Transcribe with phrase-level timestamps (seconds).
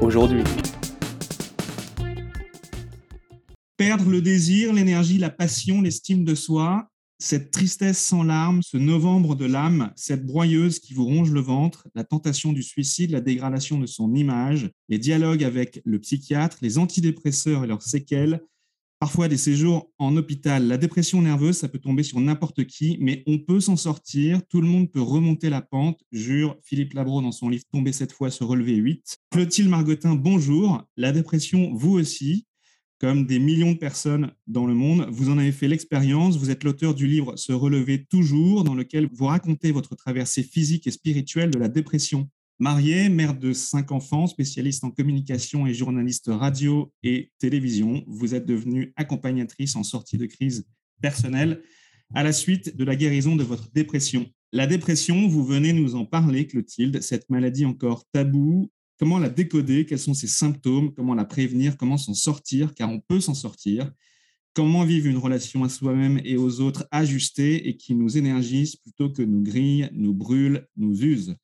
[0.00, 0.42] aujourd'hui.
[3.76, 6.88] Perdre le désir, l'énergie, la passion, l'estime de soi,
[7.18, 11.88] cette tristesse sans larmes, ce novembre de l'âme, cette broyeuse qui vous ronge le ventre,
[11.94, 16.78] la tentation du suicide, la dégradation de son image, les dialogues avec le psychiatre, les
[16.78, 18.42] antidépresseurs et leurs séquelles,
[19.06, 20.66] parfois des séjours en hôpital.
[20.66, 24.40] La dépression nerveuse, ça peut tomber sur n'importe qui, mais on peut s'en sortir.
[24.48, 28.10] Tout le monde peut remonter la pente, jure Philippe Labro dans son livre Tomber cette
[28.10, 29.18] fois, se relever 8.
[29.30, 30.82] Clotilde Margotin, bonjour.
[30.96, 32.48] La dépression, vous aussi,
[32.98, 36.36] comme des millions de personnes dans le monde, vous en avez fait l'expérience.
[36.36, 40.88] Vous êtes l'auteur du livre Se relever toujours, dans lequel vous racontez votre traversée physique
[40.88, 42.28] et spirituelle de la dépression.
[42.58, 48.46] Mariée, mère de cinq enfants, spécialiste en communication et journaliste radio et télévision, vous êtes
[48.46, 50.66] devenue accompagnatrice en sortie de crise
[51.02, 51.60] personnelle
[52.14, 54.24] à la suite de la guérison de votre dépression.
[54.54, 58.70] La dépression, vous venez nous en parler, Clotilde, cette maladie encore taboue.
[58.98, 59.84] Comment la décoder?
[59.84, 60.94] Quels sont ses symptômes?
[60.94, 61.76] Comment la prévenir?
[61.76, 62.72] Comment s'en sortir?
[62.72, 63.92] Car on peut s'en sortir.
[64.54, 69.10] Comment vivre une relation à soi-même et aux autres ajustée et qui nous énergise plutôt
[69.10, 71.36] que nous grille, nous brûle, nous use?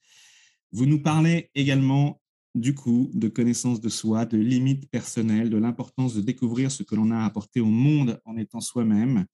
[0.73, 2.21] Vous nous parlez également
[2.55, 6.95] du coup de connaissance de soi, de limites personnelles, de l'importance de découvrir ce que
[6.95, 9.27] l'on a apporté au monde en étant soi-même,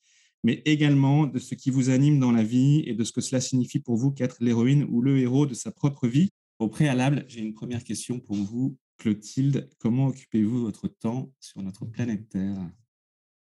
[0.44, 3.40] mais également de ce qui vous anime dans la vie et de ce que cela
[3.40, 6.30] signifie pour vous qu'être l'héroïne ou le héros de sa propre vie.
[6.58, 9.68] Au préalable, j'ai une première question pour vous, Clotilde.
[9.78, 12.70] Comment occupez-vous votre temps sur notre planète Terre?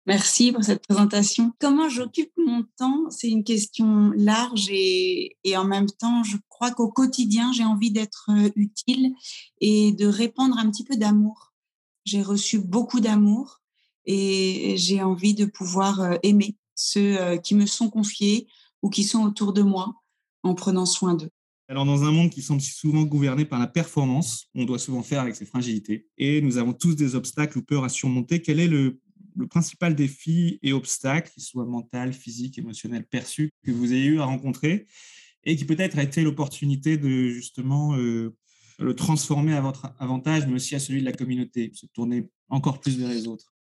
[0.06, 1.53] Merci pour cette présentation.
[1.59, 3.11] Comment j'occupe mon temps?
[3.11, 8.31] C'est une question large et, en même temps, je crois qu'au quotidien, j'ai envie d'être
[8.31, 9.12] euh, utile
[9.60, 11.53] et de répandre un petit peu d'amour.
[12.06, 13.60] J'ai reçu beaucoup d'amour
[14.06, 18.49] et j'ai envie de pouvoir euh, aimer ceux euh, qui me sont confiés
[18.81, 19.94] ou qui sont autour de moi
[20.43, 21.31] en prenant soin d'eux.
[21.69, 25.03] Alors, dans un monde qui semble si souvent gouverné par la performance, on doit souvent
[25.03, 28.43] faire avec ses fragilités et nous avons tous des obstacles ou peurs à surmonter.
[28.43, 28.99] Quel est le
[29.41, 34.21] le principal défi et obstacle, qu'il soit mental, physique, émotionnel, perçu, que vous ayez eu
[34.21, 34.87] à rencontrer
[35.45, 38.37] et qui peut-être a été l'opportunité de justement euh,
[38.78, 42.81] le transformer à votre avantage, mais aussi à celui de la communauté, se tourner encore
[42.81, 43.53] plus vers les autres.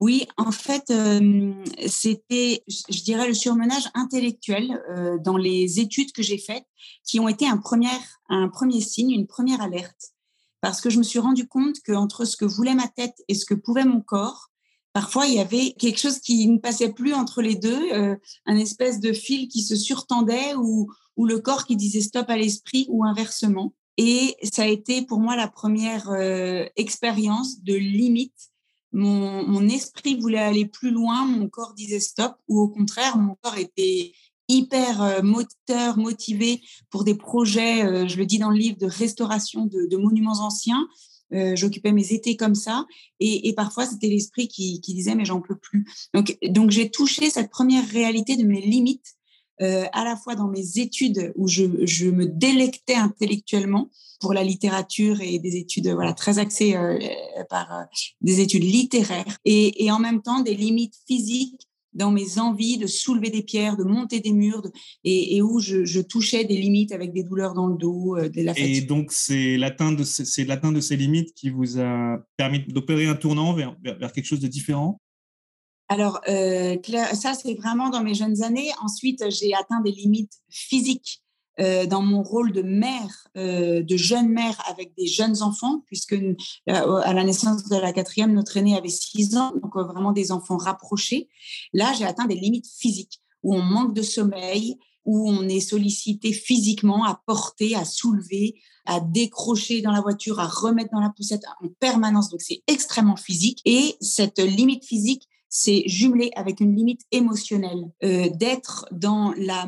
[0.00, 1.52] Oui, en fait, euh,
[1.86, 6.64] c'était, je dirais, le surmenage intellectuel euh, dans les études que j'ai faites,
[7.04, 7.90] qui ont été un premier,
[8.30, 10.14] un premier signe, une première alerte,
[10.62, 13.44] parce que je me suis rendu compte qu'entre ce que voulait ma tête et ce
[13.44, 14.49] que pouvait mon corps,
[14.92, 18.56] parfois il y avait quelque chose qui ne passait plus entre les deux, euh, un
[18.56, 20.90] espèce de fil qui se surtendait ou,
[21.22, 23.74] le corps qui disait stop à l'esprit ou inversement.
[23.98, 28.48] Et ça a été pour moi la première euh, expérience de limite.
[28.92, 33.58] Mon, esprit voulait aller plus loin, mon corps disait stop, ou au contraire, mon corps
[33.58, 34.12] était
[34.48, 39.66] hyper euh, moteur, motivé pour des projets, je le dis dans le livre, de restauration
[39.66, 40.88] de monuments anciens,
[41.32, 42.86] euh, j'occupais mes étés comme ça.
[43.18, 45.84] Et, et parfois, c'était l'esprit qui, qui, disait, mais j'en peux plus.
[46.14, 49.16] Donc, donc j'ai touché cette première réalité de mes limites,
[49.62, 54.42] euh, à la fois dans mes études où je, je, me délectais intellectuellement pour la
[54.42, 56.98] littérature et des études voilà très axées euh,
[57.50, 57.82] par euh,
[58.22, 62.86] des études littéraires et, et en même temps des limites physiques dans mes envies de
[62.86, 64.62] soulever des pierres, de monter des murs,
[65.04, 68.54] et, où je, touchais des limites avec des douleurs dans le dos, euh, de la
[68.54, 68.76] fatigue.
[68.76, 73.16] Et donc, c'est l'atteinte de, ces, de ces limites qui vous a permis d'opérer un
[73.16, 75.00] tournant vers, vers, quelque chose de différent?
[75.88, 76.76] Alors, euh,
[77.14, 78.70] ça, c'est vraiment dans mes jeunes années.
[78.80, 81.22] Ensuite, j'ai atteint des limites physiques
[81.60, 86.14] euh, dans mon rôle de mère, euh, de jeune mère avec des jeunes enfants, puisque
[86.14, 86.34] euh,
[86.66, 90.56] à la naissance de la quatrième, notre aîné avait six ans, donc vraiment des enfants
[90.56, 91.28] rapprochés.
[91.74, 96.32] Là, j'ai atteint des limites physiques où on manque de sommeil, où on est sollicité
[96.32, 98.54] physiquement à porter, à soulever,
[98.86, 102.30] à décrocher dans la voiture, à remettre dans la poussette en permanence.
[102.30, 103.60] Donc c'est extrêmement physique.
[103.66, 109.66] Et cette limite physique, c'est jumelé avec une limite émotionnelle, d'être dans la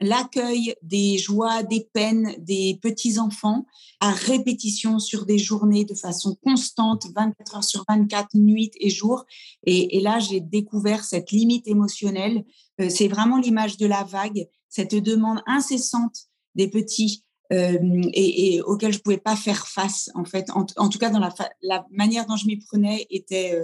[0.00, 3.66] l'accueil des joies, des peines des petits-enfants
[4.00, 9.24] à répétition sur des journées de façon constante, 24 heures sur 24, nuit et jour.
[9.64, 12.44] Et, là, j'ai découvert cette limite émotionnelle.
[12.80, 18.98] Euh, c'est vraiment l'image de la vague, cette demande incessante des petits et, auxquelles je
[18.98, 20.50] pouvais pas faire face en fait.
[20.50, 23.58] En, tout cas, dans la, la, manière dont je m'y prenais était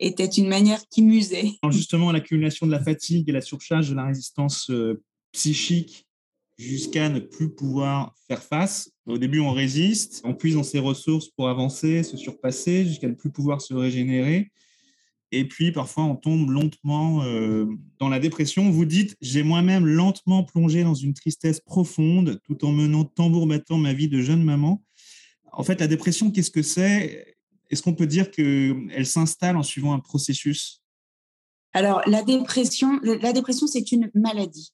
[0.00, 1.52] était une manière qui musait.
[1.70, 4.70] justement, l'accumulation de la fatigue et la surcharge de la résistance
[5.32, 6.08] psychique
[6.58, 8.90] jusqu'à ne plus pouvoir faire face.
[9.06, 13.14] Au début, on résiste, on puise dans ses ressources pour avancer, se surpasser, jusqu'à ne
[13.14, 14.50] plus pouvoir se régénérer.
[15.30, 17.66] Et puis, parfois, on tombe lentement euh,
[17.98, 18.70] dans la dépression.
[18.70, 23.78] Vous dites, j'ai moi-même lentement plongé dans une tristesse profonde, tout en menant tambour battant
[23.78, 24.82] ma vie de jeune maman.
[25.52, 27.36] En fait, la dépression, qu'est-ce que c'est?
[27.70, 30.82] Est-ce qu'on peut dire qu'elle s'installe en suivant un processus?
[31.74, 34.72] Alors, la dépression, la dépression, c'est une maladie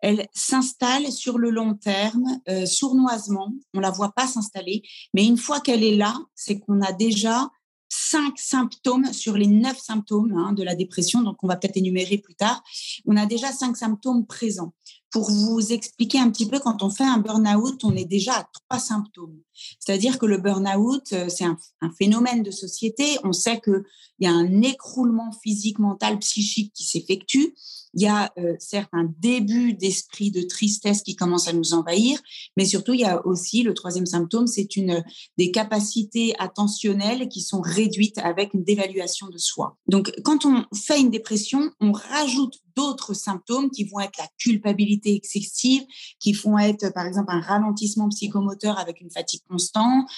[0.00, 3.52] elle s'installe sur le long terme, euh, sournoisement.
[3.74, 4.82] On la voit pas s'installer,
[5.14, 7.48] mais une fois qu'elle est là, c'est qu'on a déjà
[7.90, 12.18] cinq symptômes sur les neuf symptômes hein, de la dépression, donc on va peut-être énumérer
[12.18, 12.62] plus tard.
[13.04, 14.72] On a déjà cinq symptômes présents.
[15.10, 18.48] Pour vous expliquer un petit peu, quand on fait un burn-out, on est déjà à
[18.52, 19.40] trois symptômes.
[19.80, 23.18] C'est-à-dire que le burn-out, euh, c'est un, un, phénomène de société.
[23.24, 23.82] On sait qu'il
[24.20, 27.56] y a un écroulement physique, mental, psychique qui s'effectue.
[27.94, 32.20] Il y a euh, certes un début d'esprit de tristesse qui commence à nous envahir,
[32.56, 35.02] mais surtout il y a aussi le troisième symptôme, c'est une
[35.38, 39.76] des capacités attentionnelles qui sont réduites avec une dévaluation de soi.
[39.86, 45.14] Donc quand on fait une dépression, on rajoute d'autres symptômes qui vont être la culpabilité
[45.14, 45.84] excessive,
[46.18, 50.08] qui vont être par exemple un ralentissement psychomoteur avec une fatigue constante,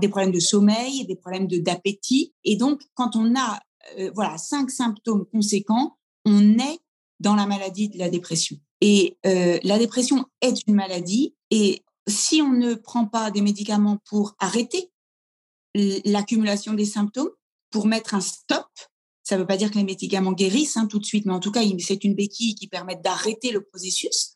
[0.00, 2.32] des problèmes de sommeil, des problèmes d'appétit.
[2.44, 3.60] Et donc quand on a
[3.98, 6.78] euh, voilà cinq symptômes conséquents, on est
[7.20, 8.56] dans la maladie de la dépression.
[8.80, 13.98] Et euh, la dépression est une maladie et si on ne prend pas des médicaments
[14.04, 14.90] pour arrêter
[15.74, 17.30] l'accumulation des symptômes,
[17.70, 18.66] pour mettre un stop,
[19.22, 21.40] ça ne veut pas dire que les médicaments guérissent hein, tout de suite, mais en
[21.40, 24.34] tout cas, c'est une béquille qui permet d'arrêter le processus.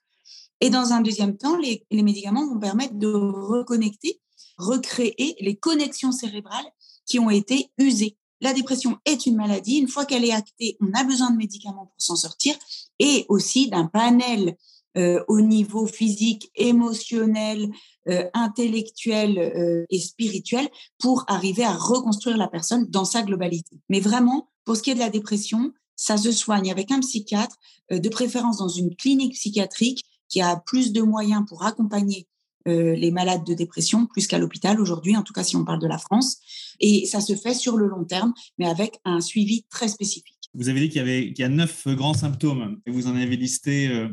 [0.61, 4.21] Et dans un deuxième temps, les, les médicaments vont permettre de reconnecter,
[4.57, 6.67] recréer les connexions cérébrales
[7.07, 9.79] qui ont été usées la dépression est une maladie.
[9.79, 12.57] Une fois qu'elle est actée, on a besoin de médicaments pour s'en sortir
[12.99, 14.57] et aussi d'un panel
[14.97, 17.71] euh, au niveau physique, émotionnel,
[18.09, 20.69] euh, intellectuel euh, et spirituel
[20.99, 23.77] pour arriver à reconstruire la personne dans sa globalité.
[23.91, 27.57] Mais vraiment, pour ce qui est de la dépression, ça se soigne avec un psychiatre,
[27.91, 32.27] de préférence dans une clinique psychiatrique qui a plus de moyens pour accompagner
[32.69, 35.87] les malades de dépression plus qu'à l'hôpital aujourd'hui, en tout cas si on parle de
[35.87, 36.39] la France.
[36.81, 40.35] Et ça se fait sur le long terme, mais avec un suivi très spécifique.
[40.55, 43.15] Vous avez dit qu'il y, avait, qu'il y a neuf grands symptômes et vous en
[43.15, 44.09] avez listé euh,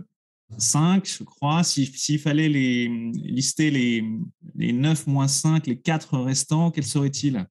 [0.58, 1.64] cinq, je crois.
[1.64, 4.04] S'il fallait les, lister les,
[4.56, 7.46] les neuf moins cinq, les quatre restants, quels seraient-ils?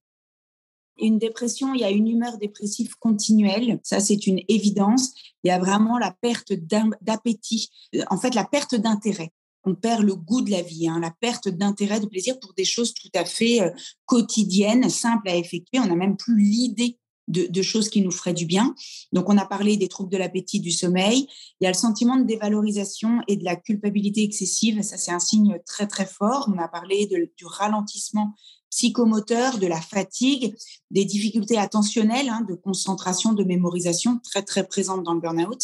[0.97, 5.13] Une dépression, il y a une humeur dépressive continuelle, ça c'est une évidence.
[5.43, 6.53] Il y a vraiment la perte
[7.01, 7.69] d'appétit,
[8.09, 9.33] en fait la perte d'intérêt
[9.65, 12.65] on perd le goût de la vie, hein, la perte d'intérêt, de plaisir pour des
[12.65, 13.69] choses tout à fait euh,
[14.05, 15.79] quotidiennes, simples à effectuer.
[15.79, 18.75] On n'a même plus l'idée de, choses qui nous feraient du bien.
[19.11, 21.27] Donc, on a parlé des troubles de l'appétit, du sommeil.
[21.59, 24.81] Il y a le sentiment de dévalorisation et de la culpabilité excessive.
[24.83, 26.49] Ça, c'est un signe très, très fort.
[26.53, 28.35] On a parlé du ralentissement
[28.75, 30.53] psychomoteur, de la fatigue,
[30.91, 35.61] des difficultés attentionnelles, hein, de concentration, de mémorisation très très présentes dans le burn-out.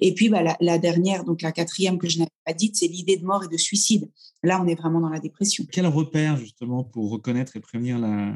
[0.00, 3.16] Et puis bah, la, dernière, donc la quatrième que je n'avais pas dite, c'est l'idée
[3.16, 4.08] de mort et de suicide.
[4.44, 5.66] Là, on est vraiment dans la dépression.
[5.72, 8.32] Quel repère justement pour reconnaître et prévenir la,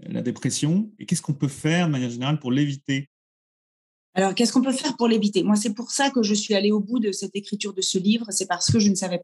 [0.00, 0.90] la dépression?
[0.98, 3.08] Et qu'est-ce qu'on peut faire de manière générale pour l'éviter?
[4.12, 5.42] Alors, qu'est-ce qu'on peut faire pour l'éviter?
[5.42, 7.98] Moi, c'est pour ça que je suis allée au bout de cette écriture de ce
[7.98, 8.26] livre.
[8.30, 9.22] C'est parce que je ne savais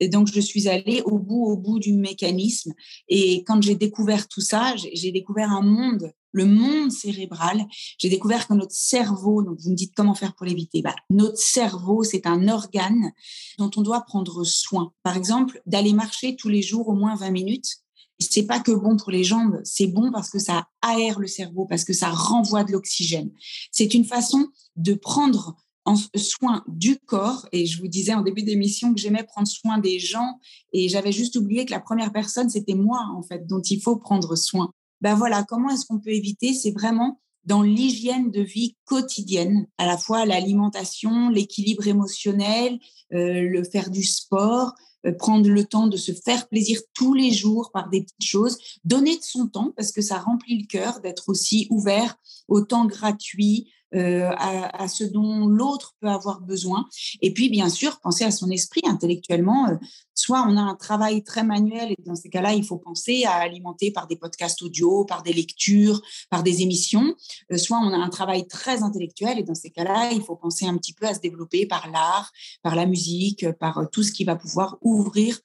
[0.00, 2.72] et donc, je suis allée au bout, au bout du mécanisme.
[3.08, 7.66] Et quand j'ai découvert tout ça, j'ai découvert un monde, le monde cérébral.
[7.98, 11.36] J'ai découvert que notre cerveau, donc vous me dites comment faire pour l'éviter, bah, notre
[11.38, 13.12] cerveau, c'est un organe
[13.58, 14.92] dont on doit prendre soin.
[15.02, 17.76] Par exemple, d'aller marcher tous les jours au moins 20 minutes.
[18.18, 21.66] C'est pas que bon pour les jambes, c'est bon parce que ça aère le cerveau,
[21.66, 23.30] parce que ça renvoie de l'oxygène.
[23.72, 27.48] C'est une façon de prendre en soin du corps.
[27.52, 30.38] Et je vous disais en début d'émission que j'aimais prendre soin des gens
[30.72, 33.96] et j'avais juste oublié que la première personne, c'était moi, en fait, dont il faut
[33.96, 34.72] prendre soin.
[35.00, 36.54] Ben voilà, comment est-ce qu'on peut éviter?
[36.54, 42.78] C'est vraiment dans l'hygiène de vie quotidienne, à la fois l'alimentation, l'équilibre émotionnel,
[43.12, 44.74] euh, le faire du sport,
[45.06, 48.58] euh, prendre le temps de se faire plaisir tous les jours par des petites choses,
[48.84, 52.86] donner de son temps parce que ça remplit le cœur d'être aussi ouvert au temps
[52.86, 56.86] gratuit, euh, à, ce dont l'autre peut avoir besoin.
[57.20, 59.68] Et puis, bien sûr, penser à son esprit intellectuellement.
[59.68, 59.76] Euh,
[60.14, 63.32] soit on a un travail très manuel et dans ces cas-là, il faut penser à
[63.32, 67.14] alimenter par des podcasts audio, par des lectures, par des émissions.
[67.52, 70.66] Euh, soit on a un travail très intellectuel et dans ces cas-là, il faut penser
[70.66, 72.30] un petit peu à se développer par l'art,
[72.62, 75.38] par la musique, par tout ce qui va pouvoir ouvrir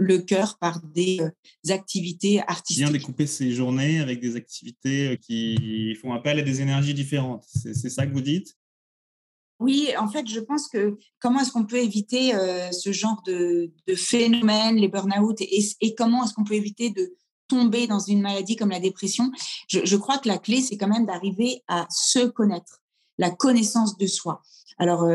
[0.00, 1.20] le cœur par des
[1.68, 2.84] activités artistiques.
[2.84, 7.44] Bien découper ces journées avec des activités qui font appel à des énergies différentes.
[7.48, 8.56] C'est ça que vous dites?
[9.60, 12.32] Oui, en fait, je pense que comment est-ce qu'on peut éviter
[12.72, 17.14] ce genre de, de phénomène, les burn-out, et, et, comment est-ce qu'on peut éviter de
[17.46, 19.30] tomber dans une maladie comme la dépression?
[19.68, 22.82] Je, je crois que la clé, c'est quand même d'arriver à se connaître,
[23.16, 24.42] la connaissance de soi.
[24.76, 25.08] Alors,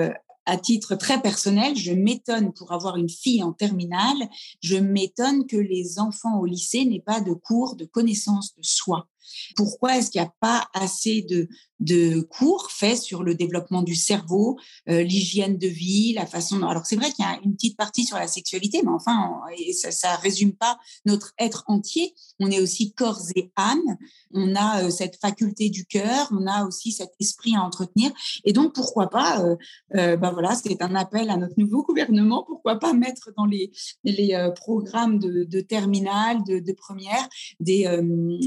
[0.50, 4.30] à titre très personnel, je m'étonne pour avoir une fille en terminale,
[4.62, 9.08] je m'étonne que les enfants au lycée n'aient pas de cours de connaissance de soi.
[9.56, 11.48] Pourquoi est-ce qu'il n'y a pas assez de,
[11.80, 14.58] de cours faits sur le développement du cerveau,
[14.90, 16.62] euh, l'hygiène de vie, la façon.
[16.64, 19.40] Alors c'est vrai qu'il y a une petite partie sur la sexualité, mais enfin,
[19.74, 22.14] ça, ne résume pas notre être entier.
[22.40, 23.98] On est aussi corps et âme.
[24.34, 28.12] On a euh, cette faculté du cœur, on a aussi cet esprit à entretenir.
[28.44, 32.44] Et donc pourquoi pas euh, ben voilà, c'est un appel à notre nouveau gouvernement.
[32.46, 33.72] Pourquoi pas mettre dans les
[34.04, 37.28] les programmes de, terminale, de, première,
[37.60, 37.86] des,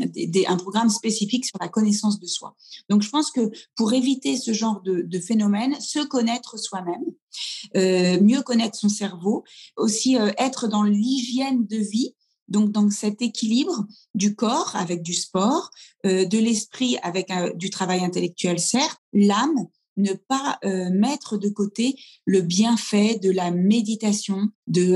[0.06, 2.56] des, des un programme spécifique sur la connaissance de soi.
[2.88, 7.04] Donc, je pense que pour éviter ce genre de, phénomène, se connaître soi-même,
[7.76, 9.44] euh, mieux connaître son cerveau,
[9.76, 12.14] aussi euh, être dans l'hygiène de vie,
[12.48, 15.70] donc dans cet équilibre du corps avec du sport,
[16.06, 20.58] euh, de l'esprit avec du travail intellectuel, certes, l'âme, ne pas
[20.90, 24.94] mettre de côté le bienfait de la méditation, de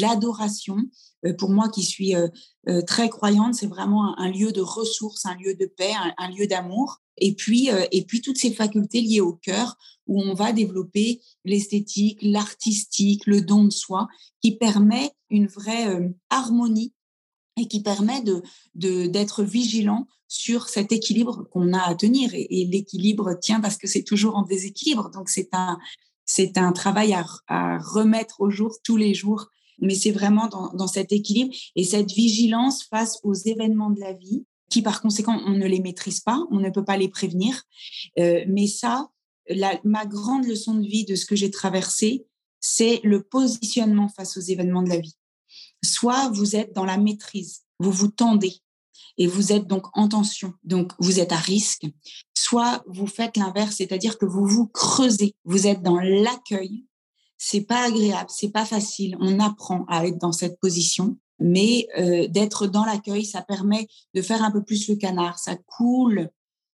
[0.00, 0.78] l'adoration,
[1.26, 2.28] euh, pour moi qui suis euh,
[2.68, 6.46] euh, très croyante, c'est vraiment un, lieu de ressources, un lieu de paix, un, lieu
[6.46, 6.98] d'amour.
[7.22, 9.76] Et puis, et puis toutes ces facultés liées au cœur
[10.06, 14.08] où on va développer l'esthétique, l'artistique, le don de soi,
[14.40, 16.00] qui permet une vraie
[16.30, 16.94] harmonie
[17.60, 18.42] et qui permet de
[18.74, 22.30] d'être vigilant sur cet équilibre qu'on a à tenir.
[22.34, 25.10] Et, l'équilibre tient parce que c'est toujours en déséquilibre.
[25.10, 29.48] Donc c'est un travail à, à, remettre au jour tous les jours
[29.80, 34.44] mais c'est vraiment dans, cet équilibre et cette vigilance face aux événements de la vie
[34.68, 37.62] qui, par conséquent, on ne les maîtrise pas, on ne peut pas les prévenir.
[38.18, 39.08] Euh, mais ça,
[39.84, 42.26] ma grande leçon de vie de ce que j'ai traversé,
[42.60, 45.16] c'est le positionnement face aux événements de la vie.
[45.84, 48.58] Soit vous êtes dans la maîtrise, vous vous tendez
[49.18, 51.86] et vous êtes donc en tension, donc vous êtes à risque.
[52.34, 56.84] Soit vous faites l'inverse, c'est-à-dire que vous vous creusez, vous êtes dans l'accueil
[57.42, 59.16] c'est pas agréable, c'est pas facile.
[59.18, 64.20] On apprend à être dans cette position, mais euh, d'être dans l'accueil, ça permet de
[64.20, 65.38] faire un peu plus le canard.
[65.38, 66.28] Ça coule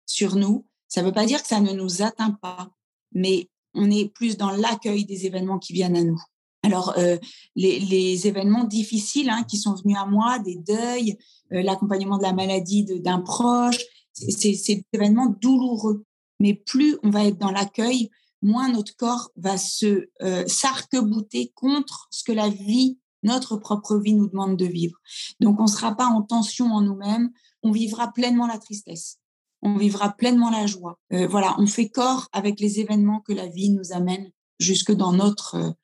[0.06, 0.66] sur nous.
[0.88, 2.68] Ça ne veut pas dire que ça ne nous atteint pas,
[3.12, 6.20] mais on est plus dans l'accueil des événements qui viennent à nous.
[6.66, 7.16] Alors, euh,
[7.54, 11.16] les, événements difficiles hein, qui sont venus à moi, des deuils,
[11.52, 13.78] euh, l'accompagnement de la maladie d'un proche,
[14.12, 16.04] c'est des événements douloureux.
[16.40, 18.10] Mais plus on va être dans l'accueil,
[18.42, 24.14] moins notre corps va se euh, s'arc-bouter contre ce que la vie, notre propre vie
[24.14, 24.98] nous demande de vivre.
[25.40, 27.30] Donc on ne sera pas en tension en nous-mêmes,
[27.62, 29.18] on vivra pleinement la tristesse,
[29.62, 30.98] on vivra pleinement la joie.
[31.12, 35.12] Euh, voilà, on fait corps avec les événements que la vie nous amène jusque dans
[35.12, 35.74] notre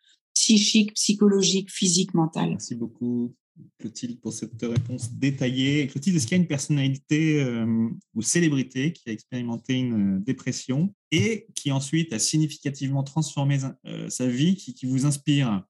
[0.42, 2.50] psychique, psychologique, physique, mental.
[2.50, 3.32] Merci beaucoup.
[3.78, 5.86] Clotilde, pour cette réponse détaillée.
[5.86, 10.18] Clotilde, est-ce qu'il y a une personnalité euh, ou célébrité qui a expérimenté une euh,
[10.18, 15.62] dépression et qui ensuite a significativement transformé euh, sa vie, qui, vous inspire?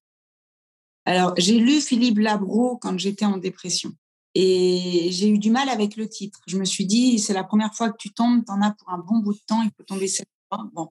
[1.04, 3.92] Alors, j'ai lu Philippe Labro quand j'étais en dépression.
[4.34, 6.40] Et j'ai eu du mal avec le titre.
[6.46, 8.88] Je me suis dit, c'est la première fois que tu tombes, tu en as pour
[8.88, 10.26] un bon bout de temps, il faut tomber sept.
[10.72, 10.88] Bon.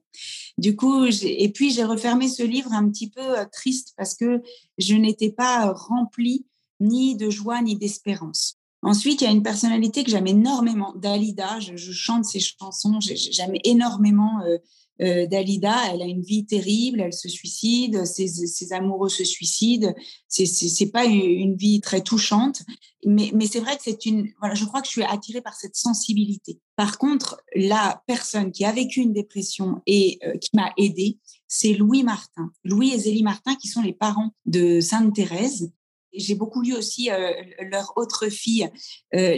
[0.58, 4.42] Du coup, et puis j'ai refermé ce livre un petit peu triste parce que
[4.78, 6.46] je n'étais pas remplie
[6.80, 8.58] ni de joie, ni d'espérance.
[8.82, 11.60] Ensuite, il y a une personnalité que j'aime énormément, Dalida.
[11.60, 14.58] Je, chante ses chansons, j'aime énormément euh,
[15.02, 15.92] euh, Dalida.
[15.92, 19.94] Elle a une vie terrible, elle se suicide, ses, amoureux se suicident.
[20.28, 22.62] C'est pas une vie très touchante,
[23.04, 24.28] mais, c'est vrai que c'est une.
[24.38, 26.60] Voilà, je crois que je suis attirée par cette sensibilité.
[26.76, 31.18] Par contre, la personne qui a vécu une dépression et euh, qui m'a aidée,
[31.48, 32.52] c'est Louis Martin.
[32.64, 35.72] Louis et Zélie Martin, qui sont les parents de Sainte Thérèse.
[36.12, 37.32] J'ai beaucoup lu aussi euh,
[37.70, 38.68] leur autre fille,
[39.14, 39.36] euh,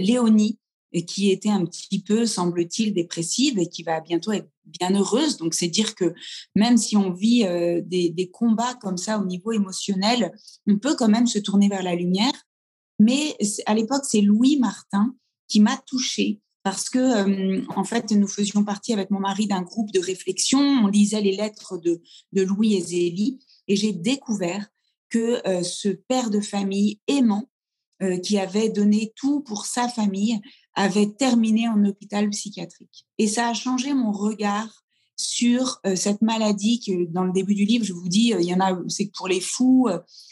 [0.94, 5.36] Léonie, qui était un petit peu, semble-t-il, dépressive et qui va bientôt être bien heureuse.
[5.36, 6.14] Donc, c'est dire que
[6.54, 10.32] même si on vit euh, des, combats comme ça au niveau émotionnel,
[10.66, 12.34] on peut quand même se tourner vers la lumière.
[12.98, 13.36] Mais
[13.66, 15.14] à l'époque, c'est Louis Martin
[15.48, 19.92] qui m'a touchée parce que, en fait, nous faisions partie avec mon mari d'un groupe
[19.92, 20.60] de réflexion.
[20.60, 22.00] On lisait les lettres de,
[22.32, 24.66] de Louis et Zélie et j'ai découvert
[25.10, 27.48] que euh, ce père de famille aimant,
[28.02, 30.40] euh, qui avait donné tout pour sa famille,
[30.74, 33.06] avait terminé en hôpital psychiatrique.
[33.18, 34.68] Et ça a changé mon regard
[35.16, 38.58] sur cette maladie que dans le début du livre, je vous dis, il y en
[38.58, 39.88] a, c'est pour les fous,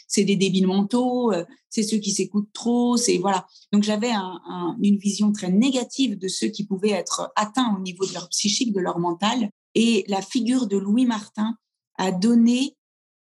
[0.09, 1.31] c'est des débiles mentaux,
[1.69, 3.47] c'est ceux qui s'écoutent trop, c'est voilà.
[3.71, 8.13] Donc j'avais une vision très négative de ceux qui pouvaient être atteints au niveau de
[8.13, 9.49] leur psychique, de leur mental.
[9.73, 11.55] Et la figure de Louis Martin
[11.97, 12.75] a donné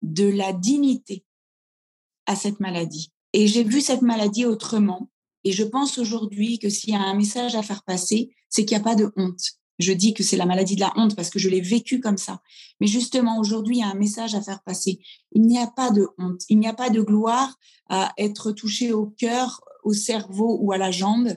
[0.02, 1.24] de la dignité
[2.26, 3.12] à cette maladie.
[3.32, 5.10] Et j'ai vu cette maladie autrement.
[5.44, 8.76] Et je pense aujourd'hui que s'il y a un message à faire passer, c'est qu'il
[8.76, 9.58] n'y a pas de honte.
[9.78, 12.18] Je dis que c'est la maladie de la honte parce que je l'ai vécu comme
[12.18, 12.40] ça.
[12.80, 15.00] Mais justement, aujourd'hui, il y a un message à faire passer.
[15.32, 16.42] Il n'y a pas de honte.
[16.48, 17.54] Il n'y a pas de gloire
[17.88, 21.28] à être touché au cœur, au cerveau ou à la jambe.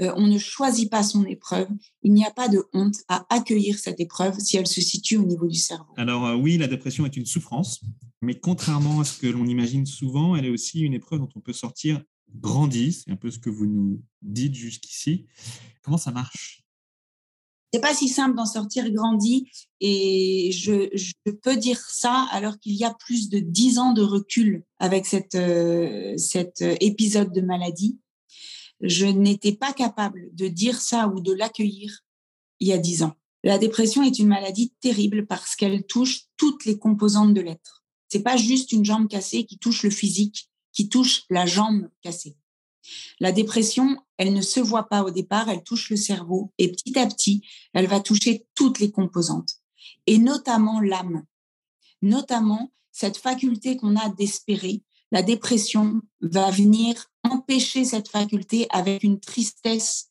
[0.00, 1.68] Euh, on ne choisit pas son épreuve.
[2.02, 5.24] Il n'y a pas de honte à accueillir cette épreuve si elle se situe au
[5.24, 5.92] niveau du cerveau.
[5.96, 7.80] Alors euh, oui, la dépression est une souffrance,
[8.22, 11.40] mais contrairement à ce que l'on imagine souvent, elle est aussi une épreuve dont on
[11.40, 12.00] peut sortir
[12.32, 12.92] grandi.
[12.92, 15.26] C'est un peu ce que vous nous dites jusqu'ici.
[15.82, 16.62] Comment ça marche?
[17.72, 19.50] C'est pas si simple d'en sortir grandi
[19.80, 20.88] et je,
[21.42, 25.34] peux dire ça alors qu'il y a plus de dix ans de recul avec cette,
[25.34, 27.98] euh, cet épisode de maladie.
[28.80, 32.04] Je n'étais pas capable de dire ça ou de l'accueillir
[32.60, 33.14] il y a dix ans.
[33.44, 37.84] La dépression est une maladie terrible parce qu'elle touche toutes les composantes de l'être.
[38.08, 42.36] C'est pas juste une jambe cassée qui touche le physique, qui touche la jambe cassée.
[43.20, 46.98] La dépression, elle ne se voit pas au départ, elle touche le cerveau et petit
[46.98, 47.42] à petit,
[47.74, 49.56] elle va toucher toutes les composantes
[50.06, 51.24] et notamment l'âme.
[52.02, 54.82] Notamment cette faculté qu'on a d'espérer.
[55.10, 60.10] La dépression va venir empêcher cette faculté avec une tristesse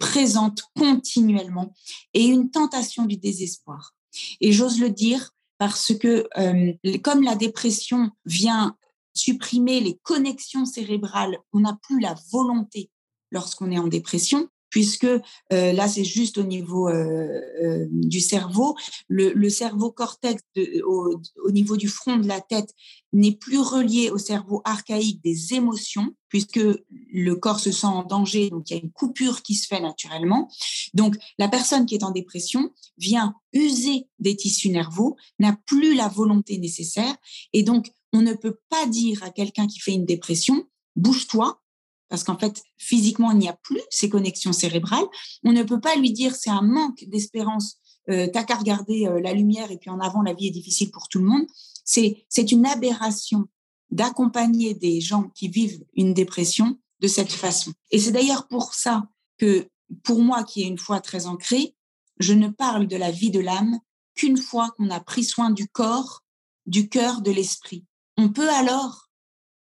[0.00, 1.72] présente continuellement
[2.12, 3.94] et une tentation du désespoir.
[4.40, 8.76] Et j'ose le dire parce que euh, comme la dépression vient
[9.16, 11.38] supprimer les connexions cérébrales.
[11.52, 12.90] On n'a plus la volonté
[13.30, 18.76] lorsqu'on est en dépression puisque euh, là c'est juste au niveau euh, euh, du cerveau.
[19.08, 20.42] Le, cerveau cortex
[20.84, 21.18] au,
[21.50, 22.74] niveau du front de la tête
[23.14, 28.50] n'est plus relié au cerveau archaïque des émotions, puisque le corps se sent en danger,
[28.50, 30.50] donc il y a une coupure qui se fait naturellement.
[30.92, 36.08] Donc la personne qui est en dépression vient user des tissus nerveux, n'a plus la
[36.08, 37.16] volonté nécessaire,
[37.54, 41.62] et donc on ne peut pas dire à quelqu'un qui fait une dépression, bouge-toi,
[42.08, 45.06] parce qu'en fait, physiquement, il n'y a plus ces connexions cérébrales.
[45.44, 49.20] On ne peut pas lui dire c'est un manque d'espérance, euh, t'as qu'à regarder euh,
[49.20, 51.46] la lumière et puis en avant, la vie est difficile pour tout le monde.
[51.84, 53.46] C'est, une aberration
[53.90, 57.72] d'accompagner des gens qui vivent une dépression de cette façon.
[57.90, 59.68] Et c'est d'ailleurs pour ça que,
[60.02, 61.76] pour moi qui est une foi très ancrée,
[62.18, 63.78] je ne parle de la vie de l'âme
[64.14, 66.24] qu'une fois qu'on a pris soin du corps,
[66.64, 67.84] du cœur, de l'esprit.
[68.16, 69.10] On peut alors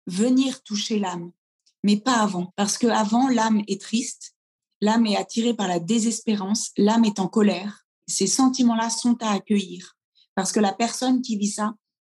[0.07, 1.31] venir toucher l'âme,
[1.83, 4.35] mais pas avant, parce que avant l'âme est triste,
[4.81, 7.85] l'âme est attirée par la désespérance, l'âme est en colère.
[8.07, 9.97] Ces sentiments-là sont à accueillir,
[10.35, 11.75] parce que la personne qui vit ça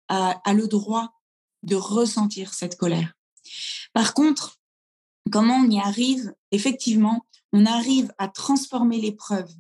[0.09, 1.13] a, a le droit
[1.63, 3.13] de ressentir cette colère.
[3.93, 4.59] Par contre,
[5.31, 6.33] comment on y arrive?
[6.51, 9.53] Effectivement, on arrive à transformer l'épreuve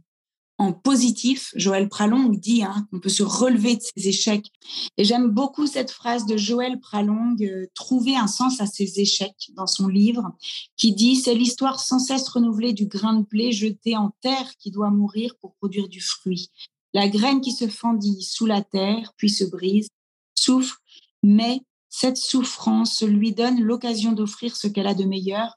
[0.58, 1.52] en positif.
[1.56, 4.50] Joël Pralong dit hein, qu'on peut se relever de ses échecs.
[4.96, 9.50] Et j'aime beaucoup cette phrase de Joël Pralong, euh, trouver un sens à ses échecs
[9.54, 10.32] dans son livre,
[10.76, 14.70] qui dit c'est l'histoire sans cesse renouvelée du grain de blé jeté en terre qui
[14.70, 16.50] doit mourir pour produire du fruit.
[16.94, 19.88] La graine qui se fendit sous la terre, puis se brise,
[20.34, 20.78] souffre,
[21.22, 25.56] mais cette souffrance lui donne l'occasion d'offrir ce qu'elle a de meilleur,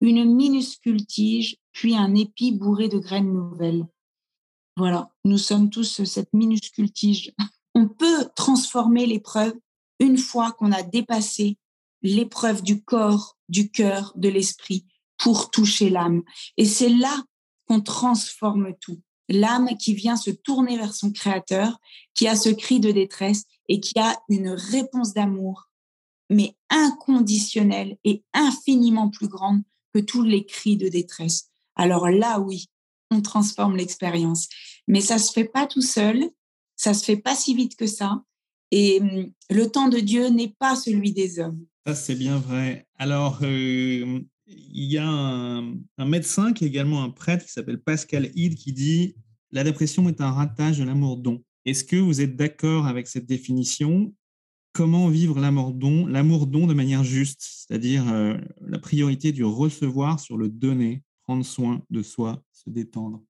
[0.00, 3.86] une minuscule tige, puis un épi bourré de graines nouvelles.
[4.76, 7.32] Voilà, nous sommes tous cette minuscule tige.
[7.74, 9.54] On peut transformer l'épreuve
[10.00, 11.56] une fois qu'on a dépassé
[12.02, 14.86] l'épreuve du corps, du cœur, de l'esprit
[15.16, 16.22] pour toucher l'âme.
[16.58, 17.24] Et c'est là
[17.66, 19.00] qu'on transforme tout.
[19.28, 21.80] L'âme qui vient se tourner vers son créateur,
[22.14, 25.70] qui a ce cri de détresse et qui a une réponse d'amour,
[26.30, 29.62] mais inconditionnelle et infiniment plus grande
[29.94, 31.50] que tous les cris de détresse.
[31.74, 32.66] Alors là, oui,
[33.10, 34.48] on transforme l'expérience.
[34.88, 36.24] Mais ça se fait pas tout seul,
[36.76, 38.22] ça se fait pas si vite que ça.
[38.70, 41.64] Et hum, le temps de Dieu n'est pas celui des hommes.
[41.86, 42.86] Ça, c'est bien vrai.
[42.96, 44.26] Alors, il
[44.74, 49.14] y a un, médecin qui est également un prêtre qui s'appelle Pascal Hide qui dit
[49.52, 51.42] La dépression est un ratage de l'amour-don.
[51.64, 54.12] Est-ce que vous êtes d'accord avec cette définition?
[54.72, 60.48] Comment vivre l'amour-don L'amour-don de manière juste, c'est-à-dire euh, la priorité du recevoir sur le
[60.48, 63.20] donner, prendre soin de soi, détendre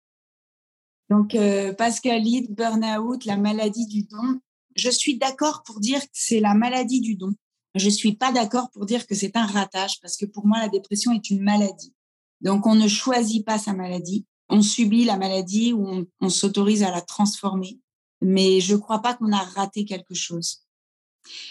[1.08, 4.40] Donc, euh, Pascalide, burn-out, la maladie du don.
[4.74, 7.32] Je suis d'accord pour dire que c'est la maladie du don.
[7.74, 10.58] Je ne suis pas d'accord pour dire que c'est un ratage parce que pour moi,
[10.58, 11.94] la dépression est une maladie.
[12.42, 14.26] Donc, on ne choisit pas sa maladie.
[14.48, 17.80] on subit la maladie ou on, on s'autorise à la transformer.
[18.20, 20.66] Mais je ne crois pas qu'on a raté quelque chose.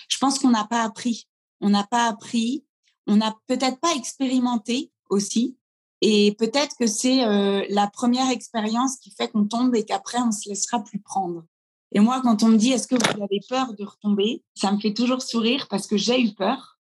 [0.07, 1.27] Je pense qu'on n'a pas appris.
[1.59, 2.63] On n'a pas appris.
[3.07, 5.57] On n'a peut-être pas expérimenté aussi.
[6.07, 10.31] Et peut-être que c'est euh, la première expérience qui fait qu'on tombe et qu'après, on
[10.31, 11.43] se laissera plus prendre.
[11.93, 14.43] Et moi, quand on me dit, est-ce que vous avez peur de retomber?
[14.53, 16.77] Ça me fait toujours sourire parce que j'ai eu peur.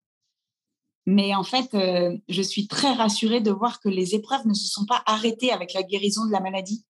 [1.06, 4.68] Mais en fait, euh, je suis très rassurée de voir que les épreuves ne se
[4.68, 6.84] sont pas arrêtées avec la guérison de la maladie.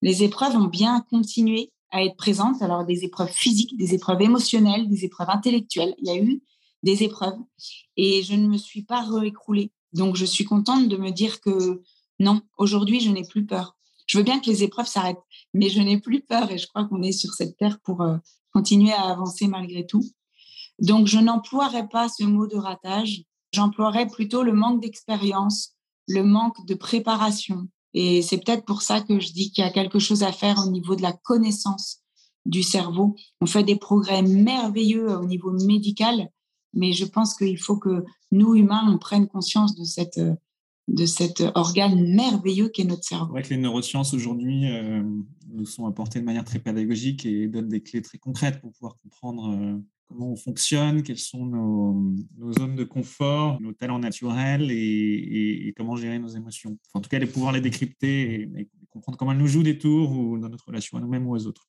[0.00, 2.62] Les épreuves ont bien continué à être présentes.
[2.62, 5.94] Alors, des épreuves physiques, des épreuves émotionnelles, des épreuves intellectuelles.
[5.98, 6.42] Il y a eu
[6.82, 7.36] des épreuves
[7.98, 9.70] et je ne me suis pas réécroulée.
[9.92, 11.82] Donc, je suis contente de me dire que
[12.18, 13.76] non, aujourd'hui, je n'ai plus peur.
[14.06, 15.22] Je veux bien que les épreuves s'arrêtent,
[15.54, 18.16] mais je n'ai plus peur et je crois qu'on est sur cette terre pour euh,
[18.52, 20.04] continuer à avancer malgré tout.
[20.80, 23.22] Donc, je n'emploierai pas ce mot de ratage,
[23.52, 25.74] j'emploierai plutôt le manque d'expérience,
[26.08, 27.68] le manque de préparation.
[27.94, 30.58] Et c'est peut-être pour ça que je dis qu'il y a quelque chose à faire
[30.66, 31.98] au niveau de la connaissance
[32.46, 33.16] du cerveau.
[33.40, 36.30] On fait des progrès merveilleux au niveau médical,
[36.74, 40.20] mais je pense qu'il faut que nous, humains, on prenne conscience de, cette,
[40.88, 43.26] de cet organe merveilleux qu'est notre cerveau.
[43.26, 45.02] C'est vrai que les neurosciences aujourd'hui euh,
[45.48, 48.96] nous sont apportées de manière très pédagogique et donnent des clés très concrètes pour pouvoir
[48.96, 49.76] comprendre euh,
[50.08, 55.72] comment on fonctionne, quelles sont nos, nos, zones de confort, nos talents naturels et, et,
[55.76, 56.76] comment gérer nos émotions.
[56.94, 59.78] en tout cas, de pouvoir les décrypter et, et comprendre comment elles nous jouent des
[59.78, 61.68] tours ou dans notre relation à nous-mêmes ou aux autres.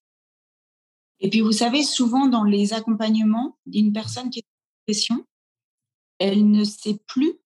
[1.19, 4.45] Et puis, vous savez, souvent dans les accompagnements d'une personne qui est
[6.19, 7.39] elle ne sait plus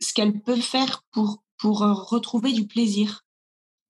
[0.00, 3.26] ce qu'elle peut faire pour, pour euh, retrouver du plaisir,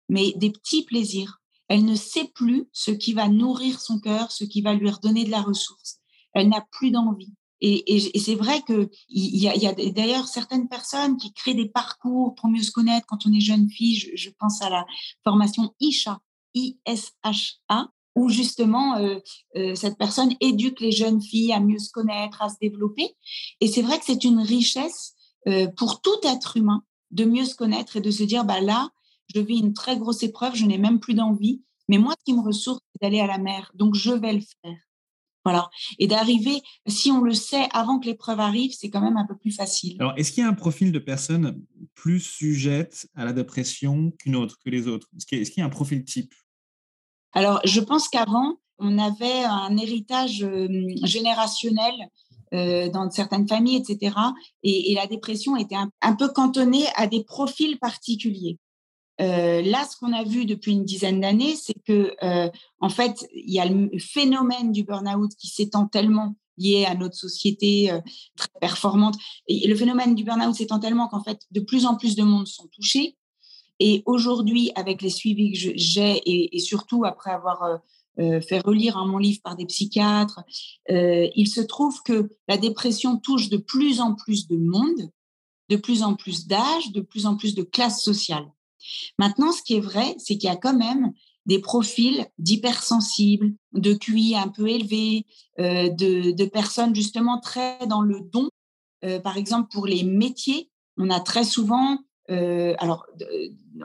[0.09, 1.41] mais des petits plaisirs.
[1.69, 5.25] Elle ne sait plus ce qui va nourrir son cœur, ce qui va lui redonner
[5.25, 5.99] de la ressource.
[6.33, 7.35] Elle n'a plus d'envie.
[7.63, 12.35] Et, c'est vrai qu'il y a, y a d'ailleurs certaines personnes qui créent des parcours
[12.35, 13.97] pour mieux se connaître quand on est jeune fille.
[13.97, 14.87] Je, je pense à la
[15.25, 16.21] formation ISHA,
[16.55, 19.19] I-S-H-A, où justement euh,
[19.57, 23.09] euh, cette personne éduque les jeunes filles à mieux se connaître, à se développer.
[23.61, 25.15] Et c'est vrai que c'est une richesse
[25.49, 28.91] euh, pour tout être humain de mieux se connaître et de se dire, bah là,
[29.35, 32.37] je vis une très grosse épreuve, je n'ai même plus d'envie, mais moi, ce qui
[32.37, 34.77] me ressource, c'est d'aller à la mer, donc je vais le faire.
[35.45, 35.71] Voilà.
[35.99, 39.37] Et d'arriver, si on le sait avant que l'épreuve arrive, c'est quand même un peu
[39.37, 39.97] plus facile.
[39.99, 41.59] Alors, est-ce qu'il y a un profil de personne
[41.95, 45.09] plus sujette à la dépression qu'une autre, que les autres?
[45.17, 46.35] Est-ce qu'il y a un profil type?
[47.33, 50.69] Alors, je pense qu'avant, on avait un héritage euh,
[51.03, 51.95] générationnel
[52.55, 54.17] euh, dans certaines familles, etc.
[54.63, 58.59] Et, la dépression était un, peu cantonnée à des profils particuliers.
[59.21, 62.17] Euh, là, ce qu'on a vu depuis une dizaine d'années, c'est que,
[62.81, 67.15] en fait, il y a le phénomène du burn-out qui s'étend tellement lié à notre
[67.15, 67.91] société
[68.37, 69.17] très performante.
[69.47, 72.49] Et le phénomène du burn-out s'étend tellement qu'en fait, de plus en plus de monde
[72.49, 73.17] sont touchés.
[73.81, 76.21] Et aujourd'hui, avec les suivis que j'ai
[76.55, 77.77] et, surtout après avoir euh,
[78.19, 80.41] euh, fait relire mon livre par des psychiatres,
[80.91, 85.11] euh, il se trouve que la dépression touche de plus en plus de monde,
[85.71, 88.53] de plus en plus d'âge, de plus en plus de classes sociales.
[89.19, 91.13] Maintenant, ce qui est vrai, c'est qu'il y a quand même
[91.47, 95.27] des profils d'hypersensibles, de QI un peu élevé,
[95.59, 98.49] de, de, personnes justement très dans le don.
[99.23, 101.99] par exemple, pour les métiers, on a très souvent
[102.31, 103.07] euh, alors,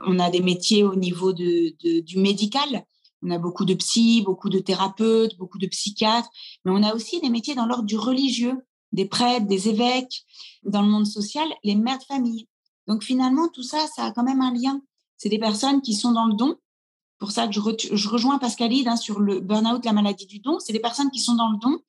[0.06, 2.86] on a des métiers au niveau de, du médical.
[3.22, 6.30] On a beaucoup de psy, beaucoup de thérapeutes, beaucoup de psychiatres,
[6.64, 8.56] mais on a aussi des métiers dans l'ordre du religieux,
[8.92, 10.26] des prêtres, des évêques,
[10.64, 12.48] dans le monde social, les mères de famille.
[12.88, 14.82] Donc finalement, tout ça, ça a quand même un lien.
[15.18, 16.56] C'est des personnes qui sont dans le don,
[17.18, 20.60] pour ça que je, rejoins Pascalide hein, sur le burn-out, la maladie du don.
[20.60, 21.80] C'est des personnes qui sont dans le don,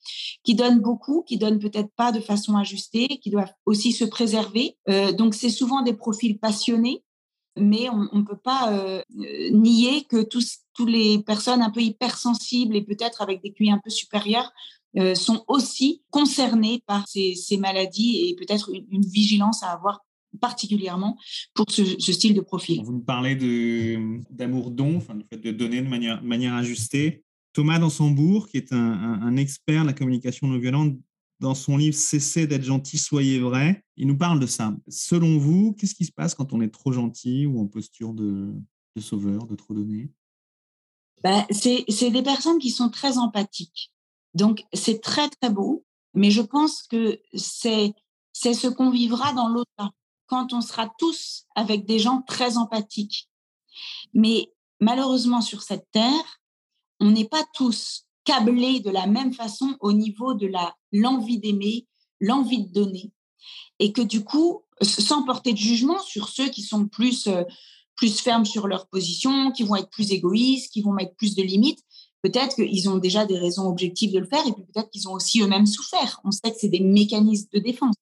[0.45, 4.77] qui donnent beaucoup, qui donnent peut-être pas de façon ajustée, qui doivent aussi se préserver.
[4.89, 7.03] Euh, donc, c'est souvent des profils passionnés,
[7.57, 9.03] mais on ne peut pas euh,
[9.51, 13.81] nier que tous, tous les personnes un peu hypersensibles et peut-être avec des QI un
[13.83, 14.53] peu supérieurs
[14.99, 20.06] euh, sont aussi concernées par ces maladies et peut-être une vigilance à avoir
[20.39, 21.19] particulièrement
[21.55, 22.83] pour ce, style de profil.
[22.85, 23.37] Vous nous parlez
[24.31, 27.25] d'amour-don, enfin, le fait de donner de manière, manière ajustée.
[27.53, 30.97] Thomas Dansembourg, qui est un, un, expert de la communication non violente,
[31.41, 34.75] dans son livre Cessez d'être gentil, soyez vrai, il nous parle de ça.
[34.89, 38.53] Selon vous, qu'est-ce qui se passe quand on est trop gentil ou en posture de,
[38.97, 40.11] de sauveur, de trop donner?
[41.23, 43.93] Ben, C'est des personnes qui sont très empathiques.
[44.35, 47.95] Donc, c'est très, très beau, mais je pense que c'est
[48.35, 49.91] ce qu'on vivra dans l'au-delà
[50.27, 53.29] quand on sera tous avec des gens très empathiques.
[54.15, 56.41] Mais malheureusement, sur cette terre,
[57.01, 60.51] on n'est pas tous câblés de la même façon au niveau de
[60.93, 61.87] l'envie d'aimer,
[62.21, 63.13] l'envie de donner.
[63.79, 67.45] Et que du coup, sans porter de jugement sur ceux qui sont plus, euh,
[67.95, 71.43] plus fermes sur leur position, qui vont être plus égoïstes, qui vont mettre plus de
[71.43, 71.81] limites.
[72.23, 75.13] Peut-être qu'ils ont déjà des raisons objectives de le faire et puis peut-être qu'ils ont
[75.13, 76.21] aussi eux-mêmes souffert.
[76.25, 77.95] On sait que c'est des mécanismes de défense.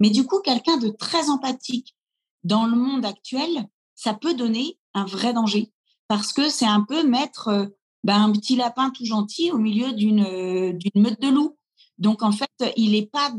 [0.00, 1.94] Mais du coup, quelqu'un de très empathique
[2.42, 5.72] dans le monde actuel, ça peut donner un vrai danger
[6.08, 7.66] parce que c'est un peu mettre euh,
[8.02, 11.56] ben, un petit lapin tout gentil au milieu d'une euh, meute de loups.
[11.98, 13.32] Donc en fait, il n'est pas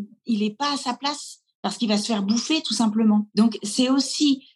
[0.57, 3.27] pas à sa place parce qu'il va se faire bouffer tout simplement.
[3.35, 4.47] Donc c'est aussi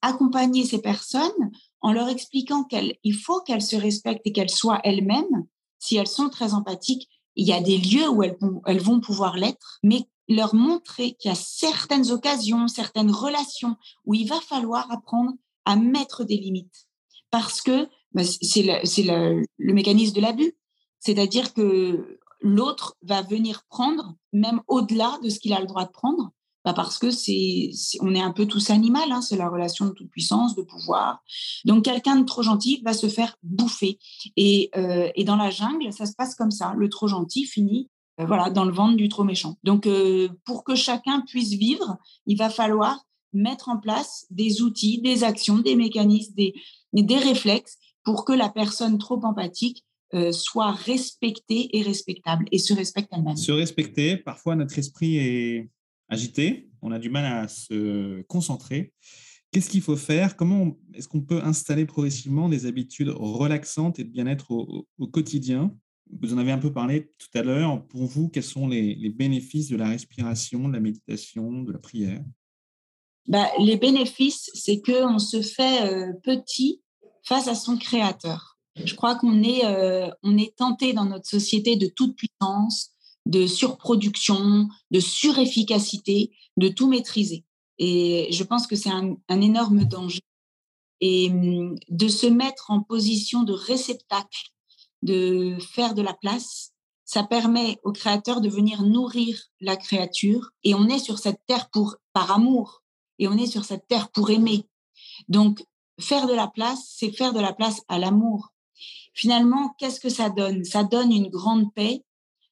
[0.00, 1.50] accompagner ces personnes
[1.84, 5.44] en leur expliquant qu'il faut qu'elles se respectent et qu'elles soient elles-mêmes.
[5.78, 9.36] Si elles sont très empathiques, il y a des lieux où elles, elles vont pouvoir
[9.36, 14.90] l'être, mais leur montrer qu'il y a certaines occasions, certaines relations où il va falloir
[14.90, 15.32] apprendre
[15.64, 16.86] à mettre des limites.
[17.30, 20.56] Parce que bah, c'est le, mécanisme de l'abus.
[21.00, 25.90] C'est-à-dire que l'autre va venir prendre, même au-delà de ce qu'il a le droit de
[25.90, 26.30] prendre,
[26.64, 29.90] bah parce que c'est, on est un peu tous animal, hein, c'est la relation de
[29.90, 31.22] toute puissance, de pouvoir.
[31.66, 33.98] Donc quelqu'un de trop gentil va se faire bouffer.
[34.36, 36.72] Et, euh, et, dans la jungle, ça se passe comme ça.
[36.74, 39.56] Le trop gentil finit voilà, dans le ventre du trop méchant.
[39.64, 45.00] Donc euh, pour que chacun puisse vivre, il va falloir mettre en place des outils,
[45.00, 46.54] des actions, des mécanismes, des,
[46.92, 49.84] des réflexes pour que la personne trop empathique
[50.30, 53.36] soit respectée et respectable et se respecte elle-même.
[53.36, 55.70] Se respecter, parfois notre esprit est
[56.08, 58.92] agité, on a du mal à se concentrer.
[59.50, 60.36] Qu'est-ce qu'il faut faire?
[60.36, 65.74] Comment est-ce qu'on peut installer progressivement des habitudes relaxantes et de bien-être au, quotidien?
[66.20, 67.86] Vous en avez un peu parlé tout à l'heure.
[67.86, 72.22] Pour vous, quels sont les, bénéfices de la respiration, de la méditation, de la prière?
[73.26, 76.82] Bah, Les bénéfices, c'est qu'on se fait euh, petit
[77.24, 78.58] face à son créateur.
[78.84, 82.90] Je crois qu'on est, euh, est tenté dans notre société de toute puissance,
[83.26, 87.44] de surproduction, de surefficacité, de tout maîtriser.
[87.78, 90.20] Et je pense que c'est un, énorme danger.
[91.00, 94.53] Et hum, de se mettre en position de réceptacle,
[95.04, 96.72] de faire de la place,
[97.04, 100.50] ça permet au créateur de venir nourrir la créature.
[100.64, 102.82] Et on est sur cette terre pour, par amour.
[103.18, 104.66] Et on est sur cette terre pour aimer.
[105.28, 105.64] Donc,
[106.00, 108.52] faire de la place, c'est faire de la place à l'amour.
[109.12, 110.64] Finalement, qu'est-ce que ça donne?
[110.64, 112.02] Ça donne une grande paix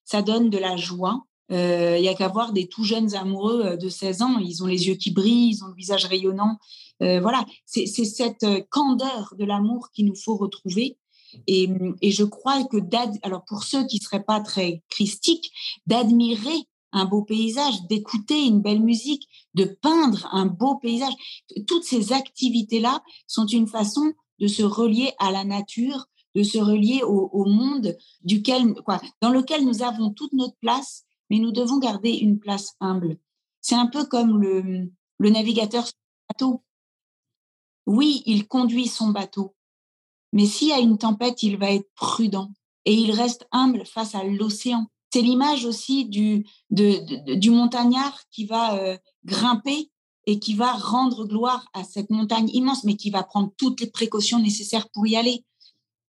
[0.05, 1.25] ça donne de la joie.
[1.51, 4.63] Euh, il y a qu'à voir des tout jeunes amoureux euh, de 16 ans, ils
[4.63, 6.59] ont les yeux qui brillent, ils ont le visage rayonnant.
[7.03, 10.99] Euh, voilà, c'est cette candeur de l'amour qu'il nous faut retrouver.
[11.47, 11.69] Et,
[12.03, 12.77] je crois que,
[13.23, 15.53] alors pour ceux qui seraient pas très christiques,
[15.87, 21.15] d'admirer un beau paysage, d'écouter une belle musique, de peindre un beau paysage,
[21.67, 27.03] toutes ces activités-là sont une façon de se relier à la nature, de se relier
[27.03, 32.11] au, monde duquel, quoi, dans lequel nous avons toute notre place, mais nous devons garder
[32.11, 33.19] une place humble.
[33.61, 36.63] C'est un peu comme le, le navigateur sur le bateau.
[37.87, 39.55] Oui, il conduit son bateau,
[40.33, 42.51] mais s'il y a une tempête, il va être prudent
[42.85, 44.87] et il reste humble face à l'océan.
[45.13, 49.91] C'est l'image aussi du, du montagnard qui va euh, grimper
[50.27, 53.91] et qui va rendre gloire à cette montagne immense, mais qui va prendre toutes les
[53.91, 55.45] précautions nécessaires pour y aller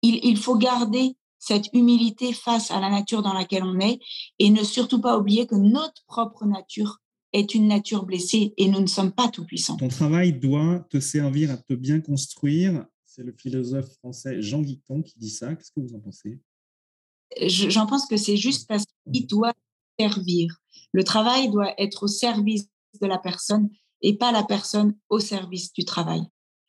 [0.03, 4.01] il, faut garder cette humilité face à la nature dans laquelle on est
[4.39, 6.99] et ne surtout pas oublier que notre propre nature
[7.33, 9.77] est une nature blessée et nous ne sommes pas tout puissants.
[9.77, 12.87] Ton travail doit te servir à te bien construire.
[13.09, 15.55] C'est le philosophe français Jean Guiton qui dit ça.
[15.55, 16.39] Qu'est-ce que vous en pensez?
[17.41, 19.55] J'en pense que c'est juste parce qu'il doit
[19.99, 20.55] servir.
[20.93, 22.69] Le travail doit être au service
[23.01, 23.71] de la personne
[24.03, 26.21] et pas la personne au service du travail.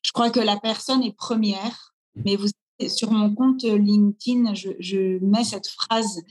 [0.01, 2.47] Je crois que la personne est première, mais vous
[2.87, 6.21] sur mon compte LinkedIn, je, mets cette phrase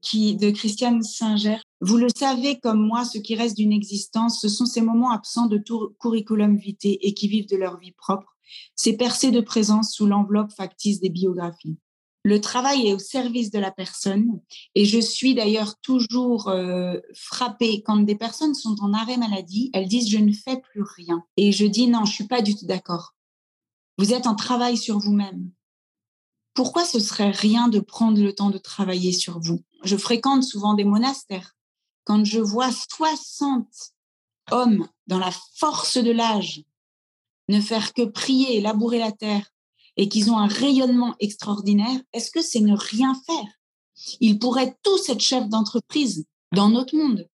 [0.00, 1.58] qui, de Christiane Singer.
[1.82, 5.46] Vous le savez comme moi, ce qui reste d'une existence, ce sont ces moments absents
[5.46, 8.31] de tout curriculum vitae et qui vivent de leur vie propre,
[8.76, 11.76] ces percées de présence sous l'enveloppe factice des biographies.
[12.24, 14.40] Le travail est au service de la personne
[14.76, 19.88] et je suis d'ailleurs toujours euh, frappée quand des personnes sont en arrêt maladie, elles
[19.88, 21.24] disent je ne fais plus rien.
[21.36, 23.14] Et je dis non, je suis pas du tout d'accord.
[23.98, 25.50] Vous êtes en travail sur vous-même
[26.54, 29.62] pourquoi ce serait rien de prendre le temps de travailler sur vous?
[29.84, 31.56] Je fréquente souvent des monastères.
[32.04, 33.66] Quand je vois 60
[34.50, 36.62] hommes dans la force de l'âge
[37.48, 39.50] ne faire que prier et labourer la terre
[39.96, 43.52] et qu'ils ont un rayonnement extraordinaire, est-ce que c'est ne rien faire?
[44.20, 47.28] Ils pourraient tous être chefs d'entreprise dans notre monde.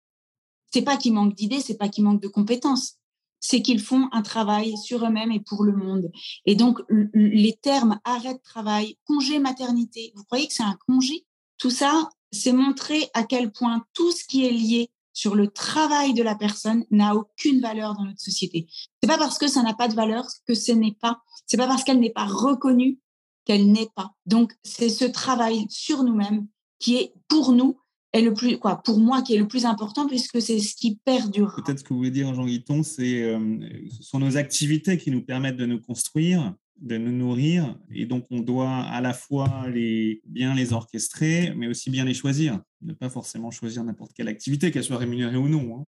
[0.72, 2.98] C'est pas qu'ils manquent d'idées, c'est pas qu'ils manquent de compétences
[3.40, 6.10] c'est qu'ils font un travail sur eux-mêmes et pour le monde.
[6.44, 6.80] Et donc,
[7.14, 11.24] les termes arrêt de travail, congé maternité, vous croyez que c'est un congé?
[11.56, 16.14] Tout ça, c'est montrer à quel point tout ce qui est lié sur le travail
[16.14, 18.68] de la personne n'a aucune valeur dans notre société.
[19.02, 21.22] C'est pas parce que ça n'a pas de valeur que ce n'est pas.
[21.44, 23.00] C'est pas parce qu'elle n'est pas reconnue
[23.44, 24.12] qu'elle n'est pas.
[24.26, 26.46] Donc c'est ce travail sur nous-mêmes
[26.78, 27.80] qui est pour nous
[28.12, 31.00] est le plus quoi pour moi qui est le plus important puisque c'est ce qui
[31.04, 31.52] perdure.
[31.56, 33.58] Peut-être ce que vous voulez dire Jean Guiton, c'est euh,
[33.90, 37.76] ce sont nos activités qui nous permettent de nous construire de nous nourrir.
[37.94, 42.14] Et donc on doit à la fois les, bien les orchestrer mais aussi bien les
[42.14, 42.60] choisir.
[42.82, 45.84] Ne pas forcément choisir n'importe quelle activité qu'elle soit rémunérée ou non hein.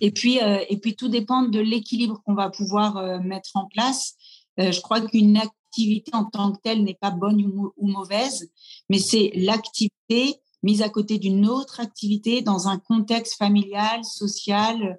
[0.00, 3.66] et puis euh, et puis tout dépend de l'équilibre qu'on va pouvoir euh, mettre en
[3.66, 4.14] place.
[4.60, 8.50] Euh, je crois qu'une activité en tant que telle n'est pas bonne ou, ou mauvaise
[8.88, 14.98] mais c'est l'activité mise à côté d'une autre activité dans un contexte familial social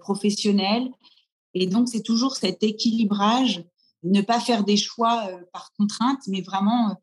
[0.00, 0.88] professionnel.
[1.52, 3.62] Et donc c'est toujours cet équilibrage
[4.02, 7.00] ne pas faire des choix par contrainte, mais vraiment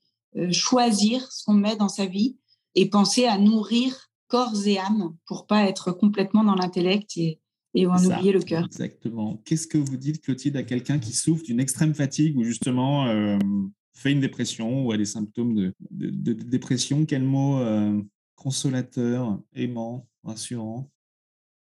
[0.52, 2.38] choisir ce qu'on met dans sa vie
[2.76, 7.40] et penser à nourrir corps et âme pour pas être complètement dans l'intellect et,
[7.74, 8.66] et en oublier le cœur.
[8.66, 9.42] Exactement.
[9.46, 13.38] Qu'est-ce que vous dites, Clotilde, à quelqu'un qui souffre d'une extrême fatigue ou justement euh,
[13.94, 17.06] fait une dépression ou a des symptômes de, de, dépression?
[17.06, 17.60] Quel mot
[18.36, 20.90] consolateur, aimant, rassurant?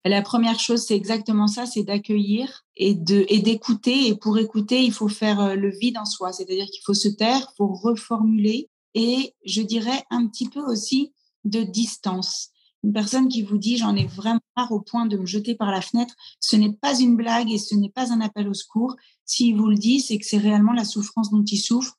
[0.05, 4.09] La première chose, c'est exactement ça, c'est d'accueillir et d'écouter.
[4.09, 7.09] Et pour écouter, il faut faire euh, le vide en soi, c'est-à-dire qu'il faut se
[7.09, 11.13] taire, faut reformuler et je dirais un petit peu aussi
[11.45, 12.51] de distance.
[12.85, 15.71] Une personne qui vous dit j'en ai vraiment marre au point de me jeter par
[15.71, 18.95] la fenêtre, ce n'est pas une blague et ce n'est pas un appel au secours.
[19.25, 21.99] S'il vous le dit, c'est que c'est réellement la souffrance dont il souffre.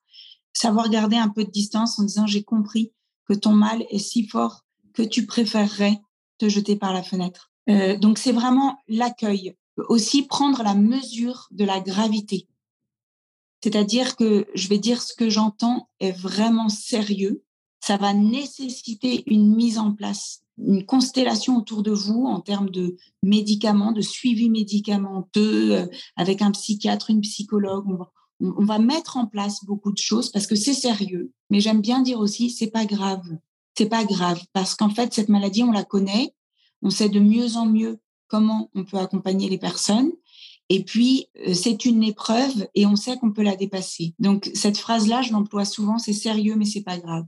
[0.54, 2.92] Savoir garder un peu de distance en disant j'ai compris
[3.28, 6.02] que ton mal est si fort que tu préférerais
[6.38, 7.52] te jeter par la fenêtre.
[7.70, 9.56] Euh, donc c'est vraiment l'accueil.
[9.88, 12.48] Aussi prendre la mesure de la gravité.
[13.64, 17.44] C'est-à-dire que je vais dire ce que j'entends est vraiment sérieux.
[17.82, 22.98] Ça va nécessiter une mise en place, une constellation autour de vous en termes de
[23.24, 27.86] médicaments, de suivi médicamenteux, euh, avec un psychiatre, une psychologue.
[27.88, 31.32] On va, on va mettre en place beaucoup de choses parce que c'est sérieux.
[31.50, 33.38] Mais j'aime bien dire aussi, c'est pas grave.
[33.78, 36.34] C'est pas grave parce qu'en fait, cette maladie, on la connaît
[36.82, 40.12] on sait de mieux en mieux comment on peut accompagner les personnes.
[40.70, 44.14] Et puis, euh, c'est une épreuve et on sait qu'on peut la dépasser.
[44.20, 47.26] Donc, cette phrase-là, je l'emploie souvent, c'est sérieux, mais c'est pas grave.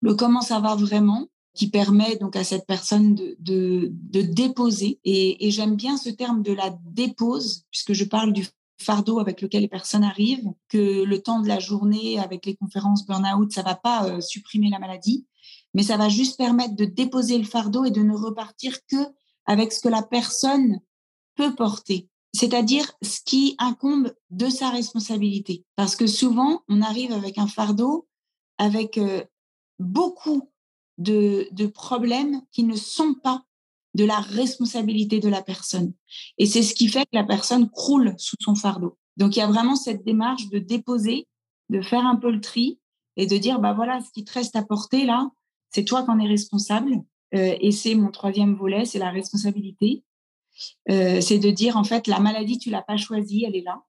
[0.00, 3.36] Le comment ça va vraiment, qui permet donc à cette personne de,
[3.90, 4.98] de, déposer.
[5.04, 8.46] Et, j'aime bien ce terme de la dépose, puisque je parle du
[8.78, 13.06] fardeau avec lequel les personnes arrivent, que le temps de la journée avec les conférences
[13.06, 15.26] burn-out, ça va pas euh, supprimer la maladie,
[15.74, 18.96] mais ça va juste permettre de déposer le fardeau et de ne repartir que
[19.46, 20.80] avec ce que la personne
[21.34, 25.64] peut porter, c'est-à-dire ce qui incombe de sa responsabilité.
[25.76, 28.06] Parce que souvent, on arrive avec un fardeau
[28.58, 29.24] avec euh,
[29.78, 30.50] beaucoup
[30.98, 33.44] de, de problèmes qui ne sont pas
[33.94, 35.92] de la responsabilité de la personne.
[36.38, 38.96] Et c'est ce qui fait que la personne croule sous son fardeau.
[39.16, 41.26] Donc il y a vraiment cette démarche de déposer,
[41.68, 42.78] de faire un peu le tri
[43.16, 45.30] et de dire, bah voilà, ce qui te reste à porter là,
[45.72, 47.02] c'est toi qui en es responsable.
[47.34, 50.04] Euh, et c'est mon troisième volet, c'est la responsabilité.
[50.90, 53.82] Euh, c'est de dire, en fait, la maladie, tu l'as pas choisie, elle est là.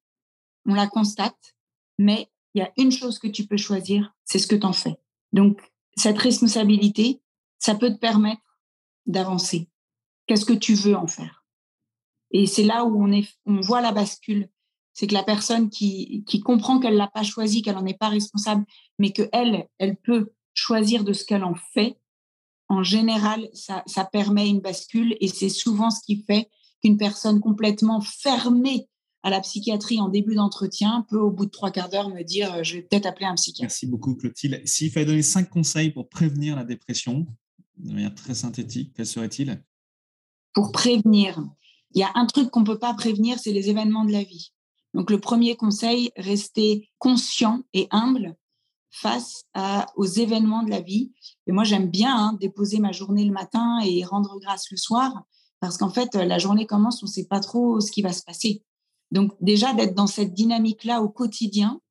[0.66, 1.56] On la constate,
[2.00, 4.74] mais il y a une chose que tu peux choisir, c'est ce que tu en
[4.74, 4.96] fais.
[5.34, 5.60] Donc,
[5.98, 7.22] cette responsabilité,
[7.60, 8.42] ça peut te permettre
[9.06, 9.70] d'avancer.
[10.26, 11.44] Qu'est-ce que tu veux en faire?
[12.32, 14.50] Et c'est là où on, est, on voit la bascule.
[14.94, 18.10] C'est que la personne qui, qui comprend qu'elle l'a pas choisi, qu'elle n'en est pas
[18.10, 18.66] responsable,
[19.00, 20.32] mais que elle, elle peut
[20.64, 21.98] choisir de ce qu'elle en fait,
[22.70, 26.50] en général, ça, ça permet une bascule et c'est souvent ce qui fait
[26.82, 28.88] qu'une personne complètement fermée
[29.24, 32.54] à la psychiatrie en début d'entretien peut, au bout de trois quarts d'heure, me dire
[32.54, 33.64] euh, je vais peut-être appeler un psychiatre.
[33.64, 34.62] Merci beaucoup, Clotilde.
[34.66, 37.26] S'il fallait donner cinq conseils pour prévenir la dépression,
[37.78, 39.62] de manière très synthétique, quels seraient-ils?
[40.54, 41.44] Pour prévenir,
[41.94, 44.24] il y a un truc qu'on ne peut pas prévenir, c'est les événements de la
[44.24, 44.54] vie.
[44.94, 48.36] Donc, le premier conseil, rester conscient et humble
[48.94, 49.46] face
[49.96, 51.12] aux événements de la vie.
[51.48, 55.24] Et moi, j'aime bien hein, déposer ma journée le matin et rendre grâce le soir,
[55.60, 58.24] parce qu'en fait, la journée commence, on ne sait pas trop ce qui va se
[58.24, 58.64] passer.
[59.12, 61.82] Donc déjà, d'être dans cette dynamique-là au quotidien,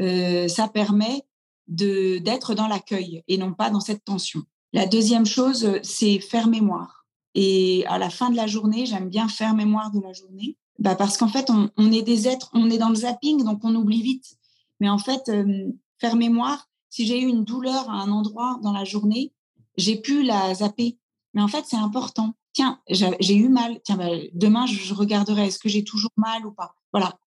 [0.00, 1.22] euh, ça permet
[1.68, 4.42] d'être dans l'accueil et non pas dans cette tension.
[4.72, 7.06] La deuxième chose, c'est faire mémoire.
[7.34, 10.96] Et à la fin de la journée, j'aime bien faire mémoire de la journée, bah
[10.96, 14.02] parce qu'en fait, on, est des êtres, on est dans le zapping, donc on oublie
[14.02, 14.36] vite.
[14.80, 15.70] Mais en fait, euh,
[16.02, 16.68] faire mémoire.
[16.90, 19.32] Si j'ai eu une douleur à un endroit dans la journée,
[19.76, 20.98] j'ai pu la zapper.
[21.32, 22.34] Mais en fait, c'est important.
[22.52, 23.80] Tiens, j'ai eu mal.
[23.84, 25.46] Tiens, bah, demain, je regarderai.
[25.46, 26.74] Est-ce que j'ai toujours mal ou pas?
[26.92, 27.18] Voilà.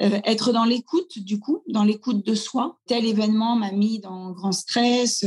[0.00, 2.78] Euh, être dans l'écoute, du coup, dans l'écoute de soi.
[2.86, 5.24] Tel événement m'a mis dans grand stress.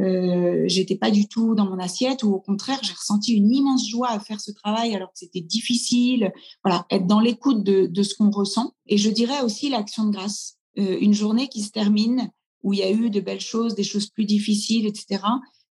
[0.00, 3.88] Euh, j'étais pas du tout dans mon assiette ou au contraire, j'ai ressenti une immense
[3.88, 6.32] joie à faire ce travail alors que c'était difficile.
[6.64, 8.72] Voilà, être dans l'écoute de, ce qu'on ressent.
[8.86, 10.53] Et je dirais aussi l'action de grâce.
[10.78, 12.30] Euh, une journée qui se termine
[12.62, 15.22] où il y a eu de belles choses, des choses plus difficiles, etc.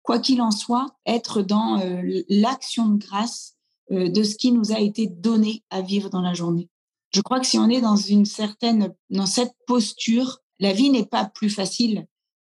[0.04, 3.56] Quoi qu'il en soit, être dans euh, l'action de grâce
[3.92, 6.70] euh, de ce qui nous a été donné à vivre dans la journée.
[7.14, 11.06] Je crois que si on est dans une certaine, dans cette posture, la vie n'est
[11.06, 12.06] pas plus facile,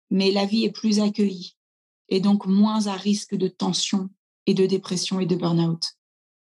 [0.10, 1.56] mais la vie est plus accueillie
[2.10, 4.10] et donc moins à risque de tension
[4.47, 5.84] et de dépression et de burn-out.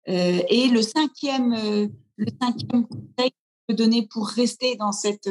[0.07, 5.29] Et le cinquième, le cinquième conseil que je peux donner pour rester dans, cette,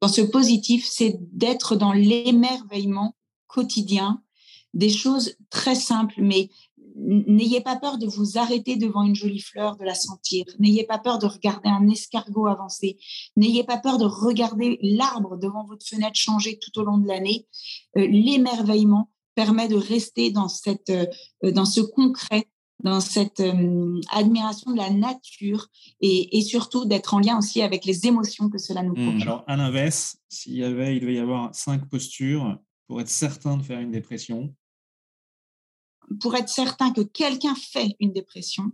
[0.00, 4.22] dans ce positif, c'est d'être dans l'émerveillement quotidien
[4.74, 6.50] des choses très simples, mais
[6.96, 10.44] n'ayez pas peur de vous arrêter devant une jolie fleur, de la sentir.
[10.58, 12.98] N'ayez pas peur de regarder un escargot avancer.
[13.36, 17.46] N'ayez pas peur de regarder l'arbre devant votre fenêtre changer tout au long de l'année.
[17.94, 21.06] L'émerveillement, permet de rester dans, cette, euh,
[21.52, 22.48] dans ce concret,
[22.80, 25.68] dans cette euh, admiration de la nature
[26.00, 29.08] et, et surtout d'être en lien aussi avec les émotions que cela nous mmh.
[29.08, 29.22] procure.
[29.22, 33.56] alors, à l'inverse, s'il y avait, il devait y avoir cinq postures pour être certain
[33.56, 34.54] de faire une dépression.
[36.20, 38.72] Pour être certain que quelqu'un fait une dépression,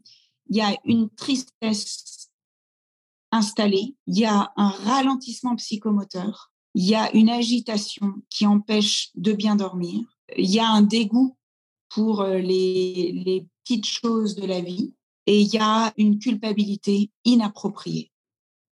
[0.48, 2.30] il y a une tristesse
[3.32, 9.32] installée, il y a un ralentissement psychomoteur, il y a une agitation qui empêche de
[9.32, 10.04] bien dormir,
[10.36, 11.36] il y a un dégoût
[11.88, 14.92] pour euh, les, petites choses de la vie
[15.26, 18.10] et il y a une culpabilité inappropriée,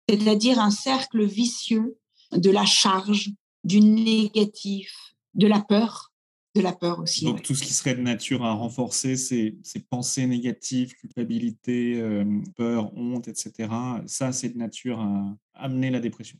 [0.09, 1.97] c'est-à-dire un cercle vicieux
[2.31, 3.31] de la charge,
[3.63, 6.11] du négatif, de la peur,
[6.55, 7.25] de la peur aussi.
[7.25, 9.59] Donc tout ce qui serait de nature à renforcer ces,
[9.89, 12.25] pensées négatives, culpabilité, euh,
[12.55, 13.69] peur, honte, etc.,
[14.07, 16.39] ça c'est de nature à amener la dépression.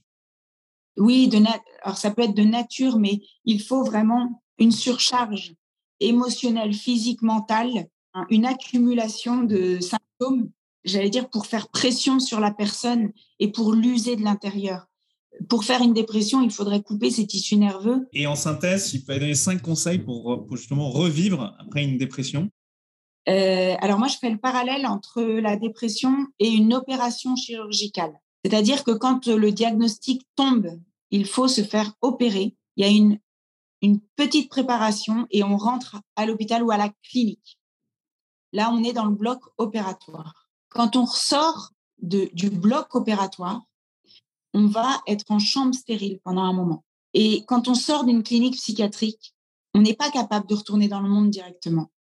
[0.98, 1.38] Oui, de
[1.84, 5.54] alors ça peut être de nature, mais il faut vraiment une surcharge
[6.00, 7.88] émotionnelle, physique, mentale,
[8.30, 10.50] une accumulation de symptômes,
[10.84, 14.88] j'allais dire, pour faire pression sur la personne et pour l'user de l'intérieur.
[15.48, 18.08] Pour faire une dépression, il faudrait couper ses tissus nerveux.
[18.14, 22.50] Et en synthèse, il peut donner cinq conseils pour, justement revivre après une dépression.
[23.30, 28.14] Euh, alors moi, je fais le parallèle entre la dépression et une opération chirurgicale.
[28.44, 30.80] C'est-à-dire que quand le diagnostic tombe,
[31.12, 32.56] il faut se faire opérer.
[32.76, 33.20] Il y a une
[33.82, 37.59] une petite préparation et on rentre à l'hôpital ou à la clinique.
[38.54, 40.50] Là, on est dans le bloc opératoire.
[40.70, 41.72] Quand on ressort
[42.02, 43.62] de, du bloc opératoire,
[44.54, 46.84] on va être en chambre stérile pendant un moment.
[47.14, 49.34] Et quand on sort d'une clinique psychiatrique,
[49.74, 51.92] on n'est pas capable de retourner dans le monde directement.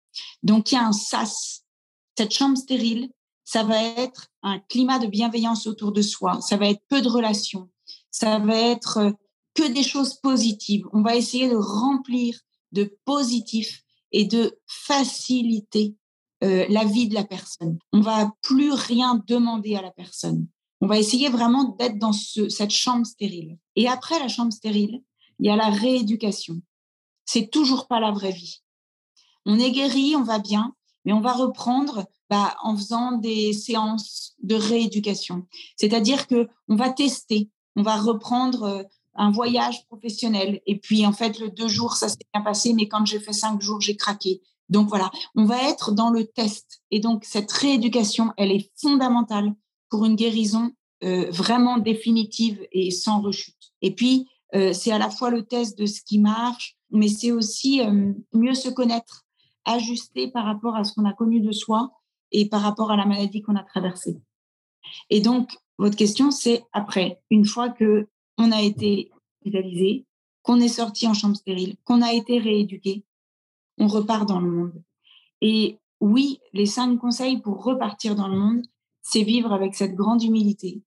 [0.42, 1.64] Donc, il y a un sas.
[2.16, 3.10] Cette chambre stérile,
[3.44, 7.08] ça va être un climat de bienveillance autour de soi, ça va être peu de
[7.08, 7.70] relations,
[8.10, 9.10] ça va être euh,
[9.54, 10.84] que des choses positives.
[10.92, 12.38] On va essayer de remplir
[12.72, 13.82] de positifs
[14.12, 15.96] et de faciliter
[16.44, 17.78] euh, la vie de la personne.
[17.92, 20.46] On va plus rien demander à la personne.
[20.80, 23.58] On va essayer vraiment d'être dans cette chambre stérile.
[23.74, 25.02] Et après la chambre stérile,
[25.40, 26.60] il y a la rééducation.
[27.24, 28.62] C'est toujours pas la vraie vie.
[29.46, 30.74] On est guéri, on va bien,
[31.04, 35.46] mais on va reprendre bah, en faisant des séances de rééducation.
[35.76, 38.82] C'est-à-dire que on va tester, on va reprendre euh,
[39.14, 40.60] un voyage professionnel.
[40.66, 43.32] Et puis, en fait, le deux jours, ça s'est bien passé, mais quand j'ai fait
[43.32, 44.40] cinq jours, j'ai craqué.
[44.68, 46.82] Donc voilà, on va être dans le test.
[46.90, 49.54] Et donc, cette rééducation, elle est fondamentale
[49.88, 50.72] pour une guérison
[51.04, 53.72] euh, vraiment définitive et sans rechute.
[53.82, 57.32] Et puis, euh, c'est à la fois le test de ce qui marche, mais c'est
[57.32, 59.24] aussi euh, mieux se connaître,
[59.64, 61.92] ajuster par rapport à ce qu'on a connu de soi
[62.32, 64.18] et par rapport à la maladie qu'on a traversée.
[65.10, 70.04] Et donc, votre question, c'est après, une fois que on a été hospitalisé,
[70.42, 73.04] qu'on est sorti en chambre stérile, qu'on a été rééduqué,
[73.78, 74.82] on repart dans le monde.
[75.40, 78.62] Et oui, les cinq conseils pour repartir dans le monde,
[79.02, 80.82] c'est vivre avec cette grande humilité,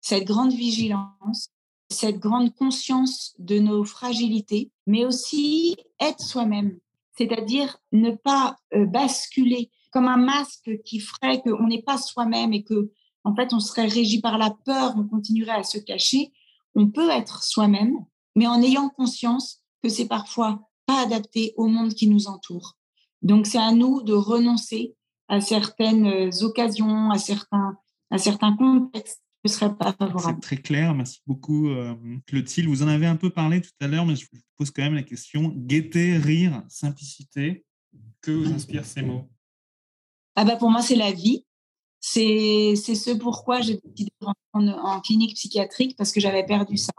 [0.00, 1.50] cette grande vigilance,
[1.88, 6.78] cette grande conscience de nos fragilités, mais aussi être soi-même,
[7.16, 12.64] c'est-à-dire ne pas euh, basculer comme un masque qui ferait qu'on n'est pas soi-même et
[12.64, 12.90] que
[13.24, 16.32] en fait on serait régi par la peur, on continuerait à se cacher
[16.76, 18.04] on peut être soi-même,
[18.36, 22.76] mais en ayant conscience que c'est parfois pas adapté au monde qui nous entoure.
[23.22, 24.94] Donc c'est à nous de renoncer
[25.28, 27.76] à certaines occasions, à certains,
[28.10, 30.38] à certains contextes qui ne seraient pas favorables.
[30.40, 31.94] C'est très clair, merci beaucoup euh,
[32.26, 32.68] Clotilde.
[32.68, 34.94] Vous en avez un peu parlé tout à l'heure, mais je vous pose quand même
[34.94, 35.52] la question.
[35.56, 37.64] Gaieté, rire, simplicité,
[38.20, 39.28] que vous inspirent ces mots?
[40.34, 41.44] Ah bah Pour moi, c'est la vie.
[42.00, 46.92] C'est ce pourquoi j'ai décidé de rentrer en, clinique psychiatrique parce que j'avais perdu ça.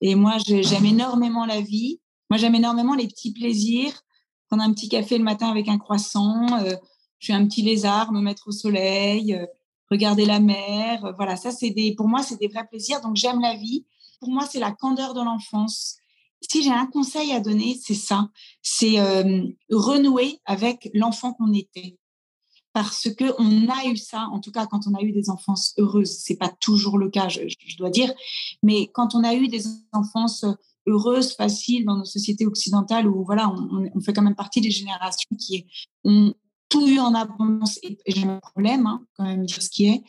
[0.00, 2.00] Et moi, j'aime énormément la vie.
[2.32, 3.92] Moi, j'aime énormément les petits plaisirs.
[4.48, 6.74] Prendre un petit café le matin avec un croissant, euh,
[7.18, 9.44] je un petit lézard, me mettre au soleil, euh,
[9.90, 11.04] regarder la mer.
[11.04, 13.02] Euh, voilà, ça, c'est des, pour moi, c'est des vrais plaisirs.
[13.02, 13.84] Donc, j'aime la vie.
[14.18, 15.98] Pour moi, c'est la candeur de l'enfance.
[16.40, 18.30] Si j'ai un conseil à donner, c'est ça.
[18.62, 18.96] C'est
[19.68, 21.98] renouer avec l'enfant qu'on était
[22.72, 25.74] parce que on a eu ça, en tout cas quand on a eu des enfances
[25.78, 26.16] heureuses.
[26.18, 27.42] C'est pas toujours le cas, je,
[27.76, 28.10] dois dire,
[28.62, 30.46] mais quand on a eu des enfances
[30.86, 35.30] heureuses, faciles dans nos sociétés occidentales où voilà, on, fait quand même partie des générations
[35.38, 35.66] qui
[36.04, 36.34] ont
[36.68, 40.02] tout eu en abondance et, j'ai un problème hein, quand même dire ce qui est.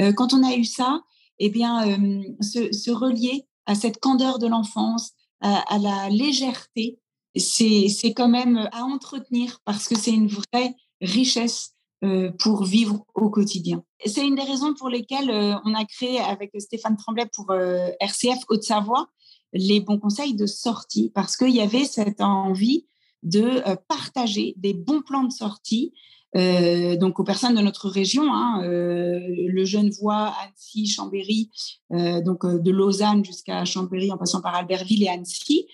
[0.00, 1.02] Euh, quand on a eu ça,
[1.38, 6.98] eh bien, euh, se, relier à cette candeur de l'enfance, à, la légèreté,
[7.36, 13.30] c'est quand même à entretenir parce que c'est une vraie richesse euh, pour vivre au
[13.30, 13.84] quotidien.
[14.04, 15.30] C'est une des raisons pour lesquelles
[15.64, 17.52] on a créé avec Stéphane Tremblay pour
[18.00, 19.08] RCF Haute-Savoie
[19.52, 22.86] les bons conseils de sortie parce qu'il y avait cette envie
[23.22, 25.92] de partager des bons plans de sortie
[26.34, 31.50] donc aux personnes de notre région, hein, le Genevois, Annecy, Chambéry,
[31.90, 35.66] donc de Lausanne jusqu'à Chambéry en passant par Albertville et Annecy,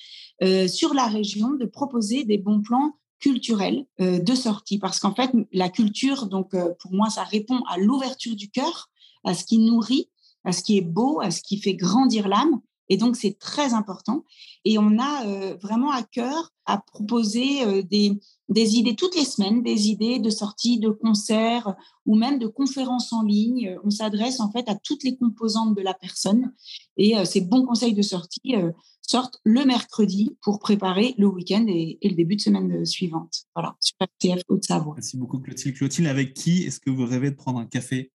[0.69, 2.95] sur la région, de proposer des bons plans
[3.25, 4.79] culturelle euh, de sortie.
[4.79, 8.91] Parce qu'en fait, la culture, donc euh, pour moi, ça répond à l'ouverture du cœur,
[9.25, 10.11] à ce qui nourrit,
[10.45, 12.61] à ce qui est beau, à ce qui fait grandir l'âme.
[12.89, 14.25] Et donc, c'est très important.
[14.65, 18.19] Et on a euh, vraiment à cœur à proposer des,
[18.49, 21.75] des, idées toutes les semaines, des idées de sortie, de concerts
[22.07, 23.79] ou même de conférences en ligne.
[23.85, 26.55] On s'adresse en fait à toutes les composantes de la personne.
[26.97, 28.55] Et ces bons conseils de sortie
[29.07, 33.45] sortent le mercredi pour préparer le week-end et, le début de semaine suivante.
[33.55, 34.95] Voilà, sur FTF Haute-Savoie.
[34.95, 35.77] Merci beaucoup Clotilde.
[35.77, 38.13] Clotilde, avec qui est-ce que vous rêvez de prendre un café?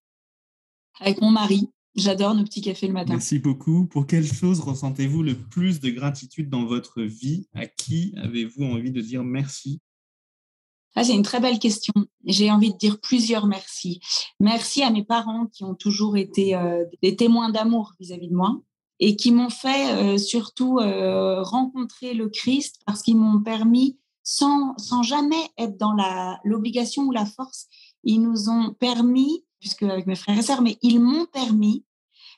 [0.99, 1.69] Avec mon mari.
[1.95, 3.13] J'adore nos petits cafés le matin.
[3.13, 3.85] Merci beaucoup.
[3.85, 7.47] Pour quelle chose ressentez-vous le plus de gratitude dans votre vie?
[7.53, 9.81] À qui avez-vous envie de dire merci?
[10.95, 11.93] Ah, c'est une très belle question.
[12.25, 14.01] J'ai envie de dire plusieurs merci.
[14.39, 18.59] Merci à mes parents qui ont toujours été euh, des témoins d'amour vis-à-vis de moi
[18.99, 24.77] et qui m'ont fait euh, surtout euh, rencontrer le Christ parce qu'ils m'ont permis, sans,
[24.77, 25.95] sans jamais être dans
[26.43, 27.67] l'obligation ou la force,
[28.03, 31.83] ils nous ont permis, puisque avec mes frères et sœurs, mais ils m'ont permis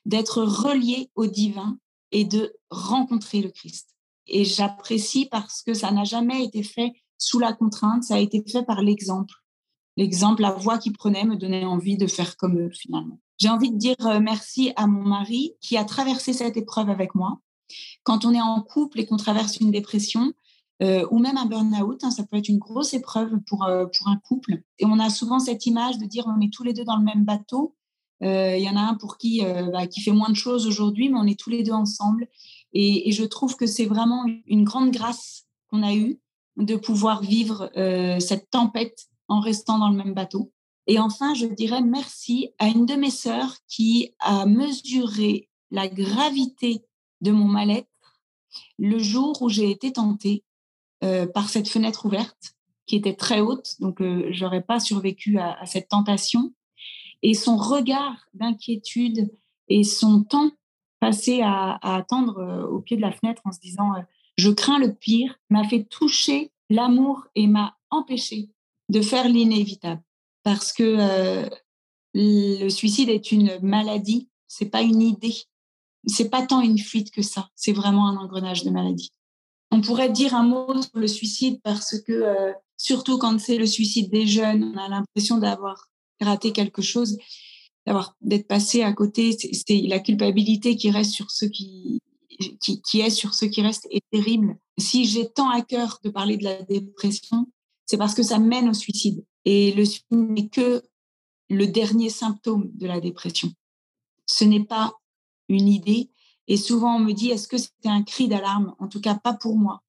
[0.06, 1.78] d'être reliés au divin
[2.12, 3.96] et de rencontrer le Christ.
[4.28, 8.44] Et j'apprécie parce que ça n'a jamais été fait sous la contrainte, ça a été
[8.48, 9.36] fait par l'exemple.
[9.98, 13.20] L'exemple, la voix qu'ils prenaient me donnait envie de faire comme eux finalement.
[13.38, 17.16] J'ai envie de dire euh, merci à mon mari qui a traversé cette épreuve avec
[17.16, 17.40] moi.
[18.04, 20.34] Quand on est en couple et qu'on traverse une dépression,
[20.82, 24.08] euh, ou même un burn-out, hein, ça peut être une grosse épreuve pour, euh, pour
[24.08, 24.64] un couple.
[24.80, 27.04] Et on a souvent cette image de dire on est tous les deux dans le
[27.04, 27.76] même bateau.
[28.24, 29.42] Il y en a un pour qui,
[29.74, 32.28] bah, qui fait moins de choses aujourd'hui, mais on est tous les deux ensemble.
[32.72, 36.20] Et, et je trouve que c'est vraiment une grande grâce qu'on a eue
[36.56, 37.72] de pouvoir vivre
[38.20, 40.52] cette tempête en restant dans le même bateau.
[40.86, 46.86] Et enfin, je dirais merci à une de mes sœurs qui a mesuré la gravité
[47.22, 47.88] de mon mal-être
[48.78, 50.44] le jour où j'ai été tentée
[51.04, 55.66] euh, par cette fenêtre ouverte qui était très haute, donc euh, j'aurais pas survécu à,
[55.66, 56.54] cette tentation.
[57.24, 59.32] Et son regard d'inquiétude
[59.68, 60.52] et son temps
[61.00, 63.94] passé à, attendre euh, au pied de la fenêtre en se disant
[64.38, 68.50] je crains le pire m'a fait toucher l'amour et m'a empêché
[68.90, 70.02] de faire l'inévitable
[70.44, 71.50] parce que euh,
[72.14, 75.36] le suicide est une maladie, c'est pas une idée,
[76.06, 79.12] c'est pas tant une fuite que ça, c'est vraiment un engrenage de maladie.
[79.72, 83.66] On pourrait dire un mot sur le suicide parce que euh, surtout quand c'est le
[83.66, 85.88] suicide des jeunes, on a l'impression d'avoir
[86.20, 87.18] raté quelque chose,
[87.86, 89.32] d'avoir d'être passé à côté.
[89.32, 92.02] C'est la culpabilité qui reste sur ceux qui,
[92.60, 94.58] qui, qui est sur ceux qui restent est terrible.
[94.78, 97.48] Si j'ai tant à cœur de parler de la dépression,
[97.86, 99.24] c'est parce que ça mène au suicide.
[99.46, 100.82] Et le suicide n'est que
[101.50, 103.52] le dernier symptôme de la dépression.
[104.26, 104.94] Ce n'est pas
[105.50, 106.10] une idée.
[106.48, 108.76] Et souvent, on me dit, est-ce que c'était un cri d'alarme?
[108.80, 109.82] En tout cas, pas pour moi.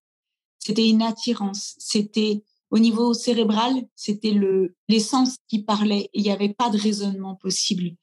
[0.59, 1.75] C'était une attirance.
[1.79, 6.09] C'était au niveau cérébral, c'était le l'essence qui parlait.
[6.15, 7.97] Il n'y avait pas de raisonnement possible.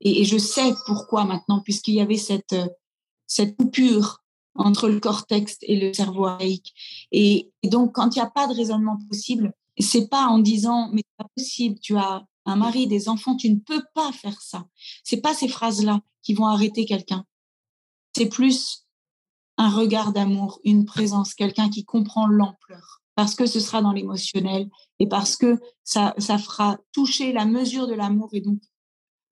[0.00, 2.56] Et, je sais pourquoi maintenant, puisqu'il y avait cette,
[3.26, 4.22] cette coupure
[4.54, 6.28] entre le cortex et le cerveau.
[7.10, 10.90] Et, et donc, quand il n'y a pas de raisonnement possible, c'est pas en disant
[10.92, 14.40] mais c'est pas possible, tu as un mari, des enfants, tu ne peux pas faire
[14.40, 14.66] ça.
[15.02, 17.24] C'est pas ces phrases-là qui vont arrêter quelqu'un.
[18.16, 18.86] C'est plus
[19.56, 24.68] un regard d'amour, une présence, quelqu'un qui comprend l'ampleur, parce que ce sera dans l'émotionnel
[24.98, 28.60] et parce que ça, fera toucher la mesure de l'amour et donc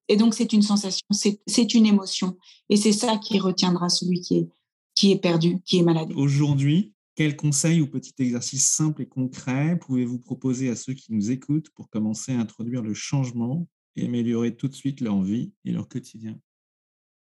[0.09, 2.37] et donc c'est une sensation, c'est une émotion.
[2.69, 4.49] Et c'est ça qui retiendra celui qui est
[4.95, 6.13] qui est perdu, qui est malade.
[6.17, 11.31] Aujourd'hui, Quels conseils ou petits exercices simples et concrets pouvez-vous proposer à ceux qui nous
[11.31, 15.73] écoutent pour commencer à introduire le changement et améliorer tout de suite leur vie et
[15.73, 16.39] leur quotidien?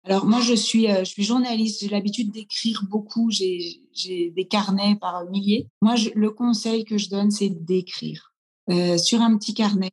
[0.07, 3.81] Alors moi, je suis, euh, je suis journaliste, j'ai l'habitude d'écrire beaucoup, j'ai
[4.29, 5.67] des carnets par milliers.
[5.81, 8.33] Moi, le conseil que je donne, c'est d'écrire
[8.69, 9.91] euh, sur un petit carnet.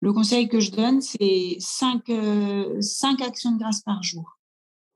[0.00, 4.38] Le conseil que je donne, c'est cinq, euh, cinq actions de grâce par jour.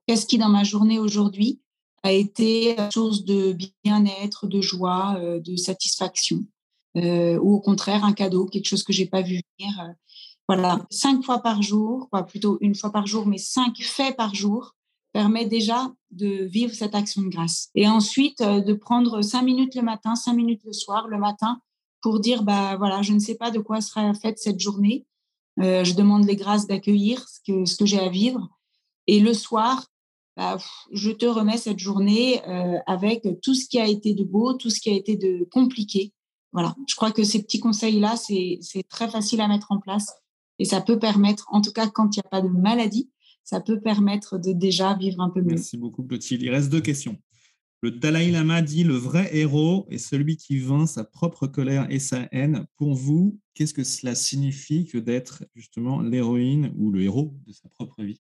[0.06, 1.60] Qu'est-ce qui, dans ma journée aujourd'hui,
[2.02, 3.54] a été chose de
[3.84, 6.44] bien-être, de joie, de satisfaction,
[6.94, 9.94] ou au contraire un cadeau, quelque chose que j'ai pas vu venir
[10.48, 14.34] voilà, cinq fois par jour, quoi, plutôt une fois par jour, mais cinq faits par
[14.34, 14.74] jour
[15.12, 17.70] permet déjà de vivre cette action de grâce.
[17.74, 21.60] Et ensuite, euh, de prendre cinq minutes le matin, cinq minutes le soir, le matin,
[22.00, 25.04] pour dire, bah voilà, je ne sais pas de quoi sera faite cette journée.
[25.58, 28.46] Euh, je demande les grâces d'accueillir ce que, j'ai à vivre.
[29.06, 29.86] Et le soir,
[30.36, 30.58] bah,
[30.92, 34.70] je te remets cette journée euh, avec tout ce qui a été de beau, tout
[34.70, 36.12] ce qui a été de compliqué.
[36.52, 40.12] Voilà, je crois que ces petits conseils-là, c'est très facile à mettre en place
[40.58, 43.10] et ça peut permettre, en tout cas quand il n'y a pas de maladie,
[43.44, 45.50] ça peut permettre de déjà vivre un peu mieux.
[45.50, 46.42] Merci beaucoup, Clotilde.
[46.42, 47.16] Il reste deux questions.
[47.82, 51.98] Le Dalai Lama dit le vrai héros est celui qui vainc sa propre colère et
[51.98, 52.66] sa haine.
[52.76, 57.68] Pour vous, qu'est-ce que cela signifie que d'être justement l'héroïne ou le héros de sa
[57.68, 58.20] propre vie?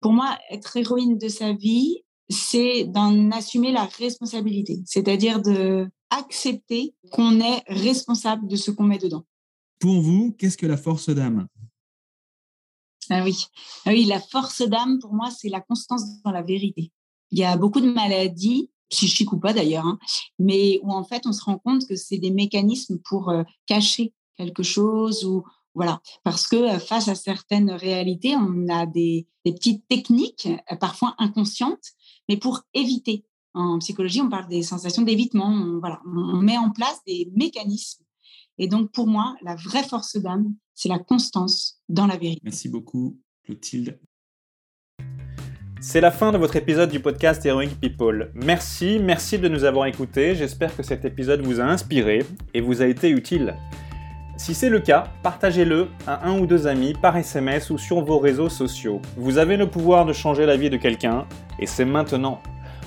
[0.00, 1.98] Pour moi, être héroïne de sa vie,
[2.30, 8.98] c'est d'en assumer la responsabilité, c'est-à-dire de accepter qu'on est responsable de ce qu'on met
[8.98, 9.24] dedans.
[9.82, 11.48] Pour vous, qu'est-ce que la force d'âme?
[13.10, 13.46] Ah oui.
[13.84, 16.92] ah oui, la force d'âme, pour moi, c'est la constance dans la vérité.
[17.32, 19.98] Il y a beaucoup de maladies, psychiques ou pas d'ailleurs, hein,
[20.38, 24.14] mais où en fait, on se rend compte que c'est des mécanismes pour euh, cacher
[24.36, 25.42] quelque chose ou
[25.74, 31.16] voilà, parce que euh, face à certaines réalités, on a des, petites techniques, euh, parfois
[31.18, 31.90] inconscientes,
[32.28, 33.24] mais pour éviter.
[33.52, 35.80] En psychologie, on parle des sensations d'évitement.
[35.80, 38.04] voilà, on met en place des mécanismes
[38.62, 42.40] et donc, pour moi, la vraie force d'âme, c'est la constance dans la vérité.
[42.44, 43.98] Merci beaucoup, Clotilde.
[45.80, 48.30] C'est la fin de votre épisode du podcast Heroic People.
[48.36, 50.36] Merci, merci de nous avoir écoutés.
[50.36, 53.56] J'espère que cet épisode vous a inspiré et vous a été utile.
[54.36, 58.20] Si c'est le cas, partagez-le à un ou deux amis par SMS ou sur vos
[58.20, 59.02] réseaux sociaux.
[59.16, 61.26] Vous avez le pouvoir de changer la vie de quelqu'un
[61.58, 62.40] et c'est maintenant.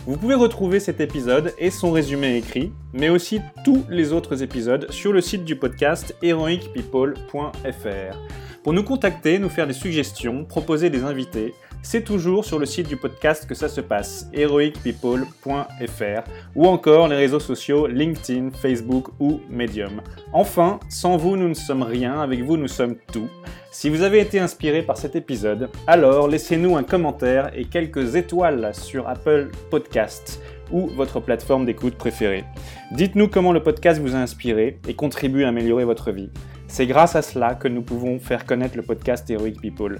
[0.07, 4.85] Vous pouvez retrouver cet épisode et son résumé écrit, mais aussi tous les autres épisodes
[4.91, 8.17] sur le site du podcast heroicpeople.fr.
[8.63, 12.87] Pour nous contacter, nous faire des suggestions, proposer des invités, c'est toujours sur le site
[12.87, 19.39] du podcast que ça se passe, heroicpeople.fr, ou encore les réseaux sociaux LinkedIn, Facebook ou
[19.49, 20.01] Medium.
[20.33, 23.29] Enfin, sans vous, nous ne sommes rien, avec vous, nous sommes tout.
[23.77, 28.73] Si vous avez été inspiré par cet épisode, alors laissez-nous un commentaire et quelques étoiles
[28.73, 32.45] sur Apple Podcasts ou votre plateforme d'écoute préférée.
[32.93, 36.29] Dites-nous comment le podcast vous a inspiré et contribue à améliorer votre vie.
[36.69, 39.99] C'est grâce à cela que nous pouvons faire connaître le podcast Heroic People.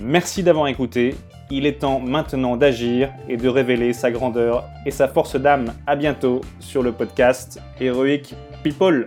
[0.00, 1.14] Merci d'avoir écouté.
[1.50, 5.74] Il est temps maintenant d'agir et de révéler sa grandeur et sa force d'âme.
[5.86, 9.06] À bientôt sur le podcast Heroic People.